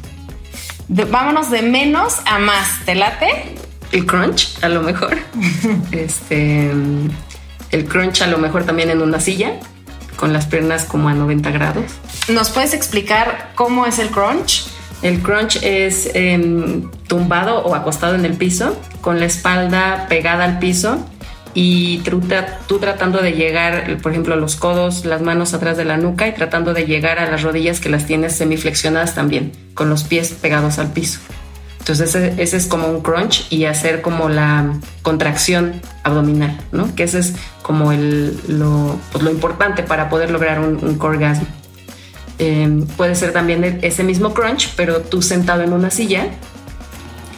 vámonos 0.88 1.50
de 1.50 1.62
menos 1.64 2.22
a 2.26 2.40
más, 2.40 2.86
¿te 2.86 2.96
late? 2.96 3.56
El 3.92 4.06
crunch, 4.06 4.58
a 4.64 4.70
lo 4.70 4.82
mejor. 4.82 5.18
este, 5.92 6.72
el 7.72 7.86
crunch 7.88 8.22
a 8.22 8.28
lo 8.28 8.38
mejor 8.38 8.64
también 8.66 8.90
en 8.90 9.02
una 9.02 9.20
silla, 9.20 9.60
con 10.16 10.34
las 10.34 10.46
piernas 10.46 10.86
como 10.86 11.10
a 11.10 11.14
90 11.14 11.52
grados. 11.52 11.86
¿Nos 12.30 12.52
puedes 12.52 12.74
explicar 12.74 13.52
cómo 13.56 13.86
es 13.86 14.00
el 14.00 14.10
crunch? 14.10 14.66
El 15.04 15.22
crunch 15.22 15.60
es 15.62 16.10
em, 16.14 16.90
tumbado 17.08 17.60
o 17.64 17.76
acostado 17.76 18.16
en 18.16 18.24
el 18.24 18.36
piso, 18.36 18.76
con 19.02 19.20
la 19.20 19.26
espalda 19.26 20.08
pegada 20.08 20.46
al 20.46 20.60
piso 20.60 20.98
y 21.54 22.00
tú, 22.68 22.80
tratando 22.80 23.20
de 23.20 23.34
llegar, 23.34 23.98
por 24.02 24.14
ejemplo, 24.14 24.38
los 24.38 24.56
codos, 24.56 25.06
las 25.06 25.22
manos 25.22 25.54
atrás 25.54 25.76
de 25.76 25.86
la 25.86 25.98
nuca 25.98 26.28
y 26.28 26.32
tratando 26.32 26.74
de 26.74 26.86
llegar 26.86 27.20
a 27.20 27.30
las 27.30 27.44
rodillas 27.44 27.82
que 27.82 27.90
las 27.90 28.06
tienes 28.06 28.34
semiflexionadas 28.36 29.14
también, 29.14 29.52
con 29.74 29.90
los 29.90 30.04
pies 30.04 30.32
pegados 30.32 30.80
al 30.80 30.94
piso. 30.94 31.20
Entonces 31.80 32.16
ese, 32.16 32.58
es 32.58 32.66
como 32.68 32.88
un 32.88 33.02
crunch 33.02 33.46
y 33.52 33.66
hacer 33.66 34.02
como 34.02 34.30
la 34.30 34.74
contracción 35.02 35.82
abdominal, 36.04 36.58
¿no? 36.72 36.96
Que 36.96 37.04
ese 37.04 37.20
es 37.20 37.34
como 37.62 37.92
lo, 37.92 38.98
pues, 39.12 39.26
importante 39.26 39.84
para 39.84 40.10
poder 40.10 40.32
lograr 40.32 40.60
un, 40.60 40.78
un 40.82 40.98
orgasmo. 41.02 41.46
Em, 42.44 42.86
puede 42.86 43.16
ser 43.16 43.32
también 43.32 43.80
ese 43.84 44.04
mismo 44.04 44.34
crunch, 44.34 44.74
pero 44.76 45.00
tú 45.00 45.22
sentado 45.22 45.64
en 45.64 45.72
una 45.72 45.90
silla 45.90 46.28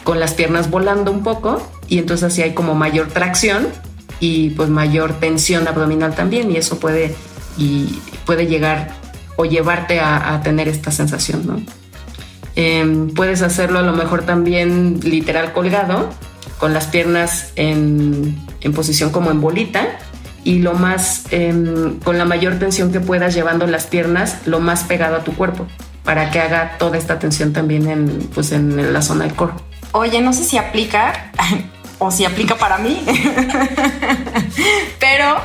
con 0.02 0.18
las 0.18 0.34
piernas 0.34 0.68
volando 0.68 1.12
un 1.12 1.22
poco 1.22 1.62
y 1.86 1.98
entonces 1.98 2.24
así 2.24 2.42
hay 2.42 2.54
como 2.54 2.74
mayor 2.74 3.06
tracción 3.06 3.68
y 4.18 4.50
pues 4.50 4.68
mayor 4.68 5.12
tensión 5.20 5.68
abdominal 5.68 6.16
también 6.16 6.50
y 6.50 6.56
eso 6.56 6.80
puede 6.80 7.14
y 7.56 8.00
puede 8.24 8.48
llegar 8.48 8.96
o 9.36 9.44
llevarte 9.44 10.00
a, 10.00 10.40
tener 10.42 10.66
esta 10.66 10.90
sensación, 10.90 11.46
¿no? 11.46 11.62
Em, 12.56 13.14
puedes 13.14 13.42
hacerlo 13.42 13.78
a 13.78 13.82
lo 13.82 13.92
mejor 13.92 14.22
también 14.22 14.98
literal 15.04 15.52
colgado, 15.52 16.10
con 16.58 16.74
las 16.74 16.86
piernas 16.86 17.52
en, 17.54 18.36
en 18.60 18.72
posición 18.72 19.10
como 19.10 19.30
en 19.30 19.40
bolita 19.40 19.98
y 20.46 20.60
lo 20.60 20.74
más, 20.74 21.24
em, 21.32 21.98
con 21.98 22.18
la 22.18 22.24
mayor 22.24 22.60
tensión 22.60 22.92
que 22.92 23.00
puedas, 23.00 23.34
llevando 23.34 23.66
las 23.66 23.88
piernas 23.88 24.46
lo 24.46 24.60
más 24.60 24.84
pegado 24.84 25.16
a 25.16 25.24
tu 25.24 25.34
cuerpo 25.34 25.66
para 26.04 26.30
que 26.30 26.38
haga 26.38 26.78
toda 26.78 26.96
esta 26.96 27.18
tensión 27.18 27.52
también 27.52 27.90
en, 27.90 28.30
pues 28.32 28.52
en 28.52 28.92
la 28.92 29.02
zona 29.02 29.24
del 29.24 29.34
core. 29.34 29.54
Oye, 29.90 30.20
no 30.20 30.32
sé 30.32 30.44
si 30.44 30.56
aplica 30.56 31.32
o 31.98 32.12
si 32.12 32.24
aplica 32.24 32.54
para 32.54 32.78
mí, 32.78 33.04
pero 35.00 35.40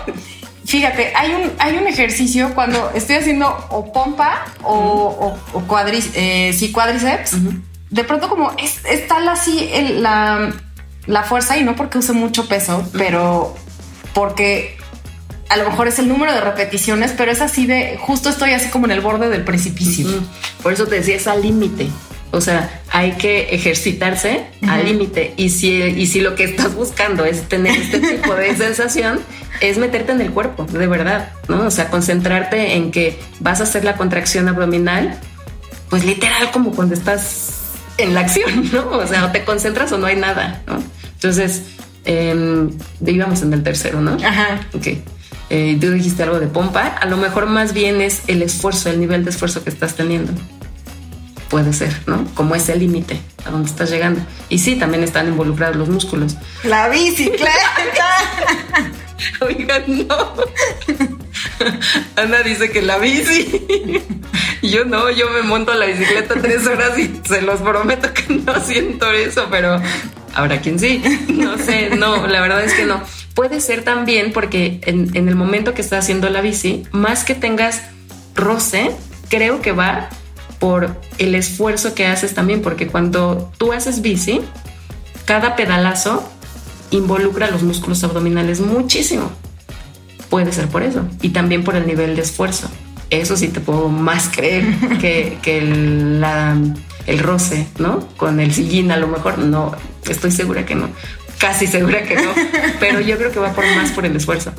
fíjate, 0.65 1.13
hay 1.15 1.31
un, 1.33 1.51
hay 1.57 1.77
un 1.77 1.87
ejercicio 1.87 2.53
cuando 2.53 2.91
estoy 2.93 3.15
haciendo 3.15 3.47
o 3.71 3.91
pompa 3.91 4.45
o, 4.61 5.35
o, 5.51 5.59
eh, 6.13 6.71
cuádriceps, 6.71 7.37
de 7.89 8.03
pronto 8.03 8.29
como 8.29 8.51
es, 8.59 8.85
es 8.85 9.07
tal 9.07 9.27
así 9.27 9.67
la, 9.95 10.53
la, 11.07 11.23
fuerza 11.23 11.57
y 11.57 11.63
no 11.63 11.75
porque 11.75 11.97
use 11.97 12.13
mucho 12.13 12.47
peso, 12.47 12.87
pero 12.93 13.55
porque 14.13 14.77
a 15.51 15.57
lo 15.57 15.69
mejor 15.69 15.89
es 15.89 15.99
el 15.99 16.07
número 16.07 16.33
de 16.33 16.39
repeticiones, 16.39 17.13
pero 17.15 17.29
es 17.29 17.41
así 17.41 17.65
de 17.65 17.97
justo 17.99 18.29
estoy 18.29 18.51
así 18.51 18.69
como 18.69 18.85
en 18.85 18.91
el 18.91 19.01
borde 19.01 19.27
del 19.27 19.43
precipicio. 19.43 20.07
Por 20.63 20.71
eso 20.71 20.87
te 20.87 20.95
decía, 20.95 21.17
es 21.17 21.27
al 21.27 21.41
límite. 21.41 21.89
O 22.31 22.39
sea, 22.39 22.81
hay 22.89 23.11
que 23.13 23.53
ejercitarse 23.53 24.45
al 24.65 24.85
límite. 24.85 25.33
Y 25.35 25.49
si, 25.49 25.73
y 25.73 26.07
si 26.07 26.21
lo 26.21 26.35
que 26.35 26.45
estás 26.45 26.73
buscando 26.73 27.25
es 27.25 27.49
tener 27.49 27.77
este 27.77 27.99
tipo 28.15 28.33
de 28.33 28.55
sensación, 28.55 29.19
es 29.59 29.77
meterte 29.77 30.13
en 30.13 30.21
el 30.21 30.31
cuerpo, 30.31 30.63
de 30.63 30.87
verdad, 30.87 31.33
¿no? 31.49 31.65
O 31.65 31.71
sea, 31.71 31.89
concentrarte 31.89 32.75
en 32.75 32.91
que 32.91 33.19
vas 33.41 33.59
a 33.59 33.63
hacer 33.63 33.83
la 33.83 33.97
contracción 33.97 34.47
abdominal, 34.47 35.19
pues 35.89 36.05
literal 36.05 36.49
como 36.51 36.71
cuando 36.71 36.93
estás 36.93 37.73
en 37.97 38.13
la 38.13 38.21
acción, 38.21 38.69
¿no? 38.71 38.87
O 38.87 39.05
sea, 39.05 39.25
o 39.25 39.31
te 39.31 39.43
concentras 39.43 39.91
o 39.91 39.97
no 39.97 40.07
hay 40.07 40.15
nada, 40.15 40.61
¿no? 40.65 40.81
Entonces, 41.15 41.63
eh, 42.05 42.69
íbamos 43.05 43.41
en 43.41 43.51
el 43.51 43.63
tercero, 43.63 43.99
¿no? 43.99 44.17
Ajá. 44.25 44.61
Ok. 44.73 44.87
Eh, 45.53 45.77
tú 45.81 45.91
dijiste 45.91 46.23
algo 46.23 46.39
de 46.39 46.47
pompa, 46.47 46.87
a 46.87 47.05
lo 47.07 47.17
mejor 47.17 47.45
más 47.45 47.73
bien 47.73 47.99
es 47.99 48.21
el 48.27 48.41
esfuerzo, 48.41 48.89
el 48.89 49.01
nivel 49.01 49.25
de 49.25 49.31
esfuerzo 49.31 49.65
que 49.65 49.69
estás 49.69 49.95
teniendo. 49.95 50.31
Puede 51.49 51.73
ser, 51.73 51.93
¿no? 52.07 52.25
Como 52.35 52.55
ese 52.55 52.77
límite 52.77 53.19
a 53.45 53.49
donde 53.49 53.69
estás 53.69 53.91
llegando. 53.91 54.21
Y 54.47 54.59
sí, 54.59 54.77
también 54.77 55.03
están 55.03 55.27
involucrados 55.27 55.75
los 55.75 55.89
músculos. 55.89 56.37
La 56.63 56.87
bicicleta. 56.87 57.51
Oigan, 59.41 60.07
no. 60.07 60.33
Ana 62.15 62.43
dice 62.43 62.71
que 62.71 62.81
la 62.81 62.97
bici. 62.97 64.01
Yo 64.61 64.85
no, 64.85 65.09
yo 65.09 65.29
me 65.31 65.41
monto 65.41 65.73
a 65.73 65.75
la 65.75 65.87
bicicleta 65.87 66.35
tres 66.41 66.65
horas 66.65 66.97
y 66.97 67.11
se 67.27 67.41
los 67.41 67.59
prometo 67.59 68.13
que 68.13 68.35
no 68.35 68.57
siento 68.61 69.11
eso, 69.11 69.47
pero 69.51 69.81
habrá 70.33 70.61
quien 70.61 70.79
sí. 70.79 71.03
No 71.27 71.57
sé, 71.57 71.89
no, 71.89 72.25
la 72.25 72.39
verdad 72.39 72.63
es 72.63 72.73
que 72.73 72.85
no. 72.85 73.01
Puede 73.33 73.61
ser 73.61 73.83
también 73.83 74.33
porque 74.33 74.81
en, 74.83 75.27
el 75.27 75.35
momento 75.35 75.73
que 75.73 75.81
estás 75.81 76.03
haciendo 76.03 76.29
la 76.29 76.41
bici, 76.41 76.83
más 76.91 77.23
que 77.23 77.33
tengas 77.33 77.81
roce, 78.35 78.91
creo 79.29 79.61
que 79.61 79.71
va 79.71 80.09
por 80.59 80.97
el 81.17 81.35
esfuerzo 81.35 81.95
que 81.95 82.05
haces 82.05 82.33
también, 82.33 82.61
porque 82.61 82.87
cuando 82.87 83.51
tú 83.57 83.71
haces 83.71 84.01
bici, 84.01 84.41
cada 85.25 85.55
pedalazo 85.55 86.29
involucra 86.91 87.49
los 87.49 87.63
músculos 87.63 88.03
abdominales 88.03 88.59
muchísimo. 88.59 89.31
Puede 90.29 90.51
ser 90.51 90.67
por 90.67 90.83
eso. 90.83 91.07
Y 91.21 91.29
también 91.29 91.63
por 91.63 91.75
el 91.75 91.87
nivel 91.87 92.15
de 92.15 92.21
esfuerzo. 92.21 92.69
Eso 93.09 93.35
sí 93.37 93.47
te 93.47 93.59
puedo 93.59 93.87
más 93.89 94.29
creer 94.29 94.65
que, 94.99 95.39
el, 95.57 96.23
el 97.07 97.19
roce, 97.19 97.67
¿no? 97.79 98.07
Con 98.17 98.39
el 98.39 98.53
sillín 98.53 98.91
a 98.91 98.97
lo 98.97 99.07
mejor 99.07 99.37
no, 99.37 99.71
estoy 100.07 100.31
segura 100.31 100.65
que 100.65 100.75
no 100.75 100.89
casi 101.41 101.65
segura 101.65 102.03
que 102.03 102.15
no, 102.15 102.31
pero 102.79 103.01
yo 103.01 103.17
creo 103.17 103.31
que 103.31 103.39
va 103.39 103.51
por 103.51 103.65
más 103.75 103.91
por 103.91 104.05
el 104.05 104.15
esfuerzo. 104.15 104.53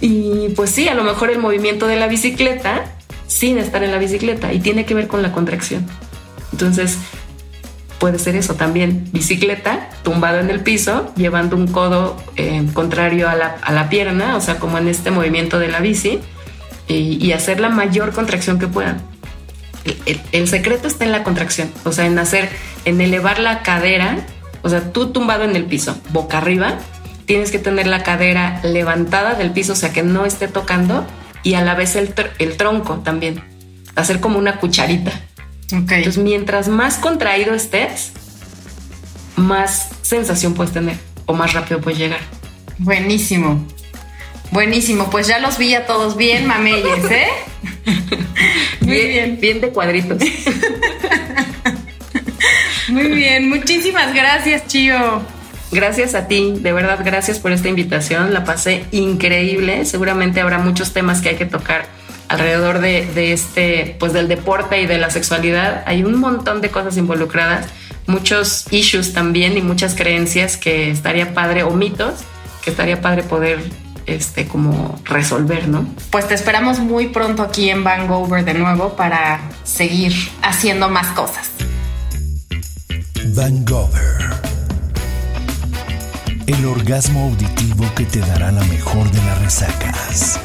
Y 0.00 0.50
pues 0.50 0.70
sí, 0.70 0.86
a 0.88 0.94
lo 0.94 1.02
mejor 1.02 1.30
el 1.30 1.38
movimiento 1.38 1.86
de 1.86 1.96
la 1.96 2.06
bicicleta 2.06 2.84
sin 3.26 3.56
estar 3.58 3.82
en 3.82 3.90
la 3.90 3.98
bicicleta 3.98 4.52
y 4.52 4.60
tiene 4.60 4.84
que 4.84 4.94
ver 4.94 5.08
con 5.08 5.22
la 5.22 5.32
contracción. 5.32 5.86
Entonces, 6.52 6.98
puede 7.98 8.18
ser 8.18 8.36
eso 8.36 8.54
también, 8.54 9.08
bicicleta 9.12 9.88
tumbado 10.02 10.38
en 10.38 10.50
el 10.50 10.60
piso, 10.60 11.10
llevando 11.16 11.56
un 11.56 11.66
codo 11.66 12.18
eh, 12.36 12.62
contrario 12.74 13.28
a 13.30 13.34
la, 13.34 13.88
pierna, 13.88 14.36
o 14.36 14.42
sea, 14.42 14.58
como 14.58 14.76
en 14.76 14.88
este 14.88 15.10
movimiento 15.10 15.58
de 15.58 15.68
la 15.68 15.80
bici, 15.80 16.20
y, 16.86 17.32
hacer 17.32 17.60
la 17.60 17.70
mayor 17.70 18.12
contracción 18.12 18.58
que 18.58 18.66
puedan. 18.66 19.00
El, 20.04 20.20
el, 20.32 20.48
secreto 20.48 20.86
está 20.86 21.04
en 21.06 21.12
la 21.12 21.24
contracción, 21.24 21.72
o 21.84 21.92
sea, 21.92 22.04
en 22.04 22.18
hacer, 22.18 22.50
en 22.84 23.00
elevar 23.00 23.38
la 23.38 23.62
cadera 23.62 24.18
o 24.64 24.68
sea, 24.70 24.92
tú 24.92 25.12
tumbado 25.12 25.44
en 25.44 25.54
el 25.56 25.66
piso, 25.66 25.94
boca 26.08 26.38
arriba, 26.38 26.78
tienes 27.26 27.50
que 27.50 27.58
tener 27.58 27.86
la 27.86 28.02
cadera 28.02 28.60
levantada 28.64 29.34
del 29.34 29.50
piso, 29.50 29.74
o 29.74 29.76
sea, 29.76 29.92
que 29.92 30.02
no 30.02 30.24
esté 30.24 30.48
tocando, 30.48 31.06
y 31.42 31.52
a 31.52 31.62
la 31.62 31.74
vez 31.74 31.96
el, 31.96 32.14
tronco 32.56 32.94
también. 33.04 33.44
Hacer 33.94 34.20
como 34.20 34.38
una 34.38 34.56
cucharita. 34.56 35.12
Okay. 35.66 35.98
Entonces, 35.98 36.16
mientras 36.16 36.68
más 36.68 36.96
contraído 36.96 37.54
estés, 37.54 38.12
más 39.36 39.90
sensación 40.00 40.54
puedes 40.54 40.72
tener 40.72 40.96
o 41.26 41.34
más 41.34 41.52
rápido 41.52 41.82
puedes 41.82 41.98
llegar. 41.98 42.20
Buenísimo. 42.78 43.66
Buenísimo, 44.50 45.10
pues 45.10 45.26
ya 45.26 45.40
los 45.40 45.58
vi 45.58 45.74
a 45.74 45.84
todos 45.84 46.16
bien 46.16 46.46
mameyes, 46.46 47.10
¿eh? 47.10 47.26
Muy 48.80 49.06
bien, 49.08 49.38
bien 49.38 49.60
de 49.60 49.68
cuadritos. 49.68 50.18
Muy 52.94 53.08
bien, 53.08 53.48
muchísimas 53.48 54.14
gracias, 54.14 54.68
Chío. 54.68 55.20
Gracias 55.72 56.14
a 56.14 56.28
ti, 56.28 56.54
de 56.60 56.72
verdad, 56.72 57.00
gracias 57.04 57.40
por 57.40 57.50
esta 57.50 57.68
invitación. 57.68 58.32
La 58.32 58.44
pasé 58.44 58.84
increíble. 58.92 59.84
Seguramente 59.84 60.40
habrá 60.40 60.58
muchos 60.58 60.92
temas 60.92 61.20
que 61.20 61.30
hay 61.30 61.34
que 61.34 61.44
tocar 61.44 61.86
alrededor 62.28 62.78
de, 62.78 63.32
este, 63.32 63.96
pues 63.98 64.12
del 64.12 64.28
deporte 64.28 64.80
y 64.80 64.86
de 64.86 64.98
la 64.98 65.10
sexualidad. 65.10 65.82
Hay 65.86 66.04
un 66.04 66.20
montón 66.20 66.60
de 66.60 66.70
cosas 66.70 66.96
involucradas, 66.96 67.66
muchos 68.06 68.72
issues 68.72 69.12
también 69.12 69.58
y 69.58 69.60
muchas 69.60 69.96
creencias 69.96 70.56
que 70.56 70.92
estaría 70.92 71.34
padre, 71.34 71.64
o 71.64 71.70
mitos, 71.72 72.20
que 72.62 72.70
estaría 72.70 73.00
padre 73.00 73.24
poder 73.24 73.58
este, 74.06 74.46
como 74.46 75.00
resolver, 75.04 75.66
¿no? 75.66 75.84
Pues 76.10 76.28
te 76.28 76.34
esperamos 76.34 76.78
muy 76.78 77.08
pronto 77.08 77.42
aquí 77.42 77.70
en 77.70 77.82
Vancouver 77.82 78.44
de 78.44 78.54
nuevo 78.54 78.94
para 78.94 79.40
seguir 79.64 80.14
haciendo 80.42 80.88
más 80.88 81.08
cosas. 81.08 81.50
Van 83.34 83.64
Gogh. 83.64 83.90
El 86.46 86.66
orgasmo 86.66 87.24
auditivo 87.24 87.84
que 87.96 88.04
te 88.04 88.20
dará 88.20 88.52
la 88.52 88.62
mejor 88.64 89.10
de 89.10 89.18
las 89.24 89.42
resacas. 89.42 90.40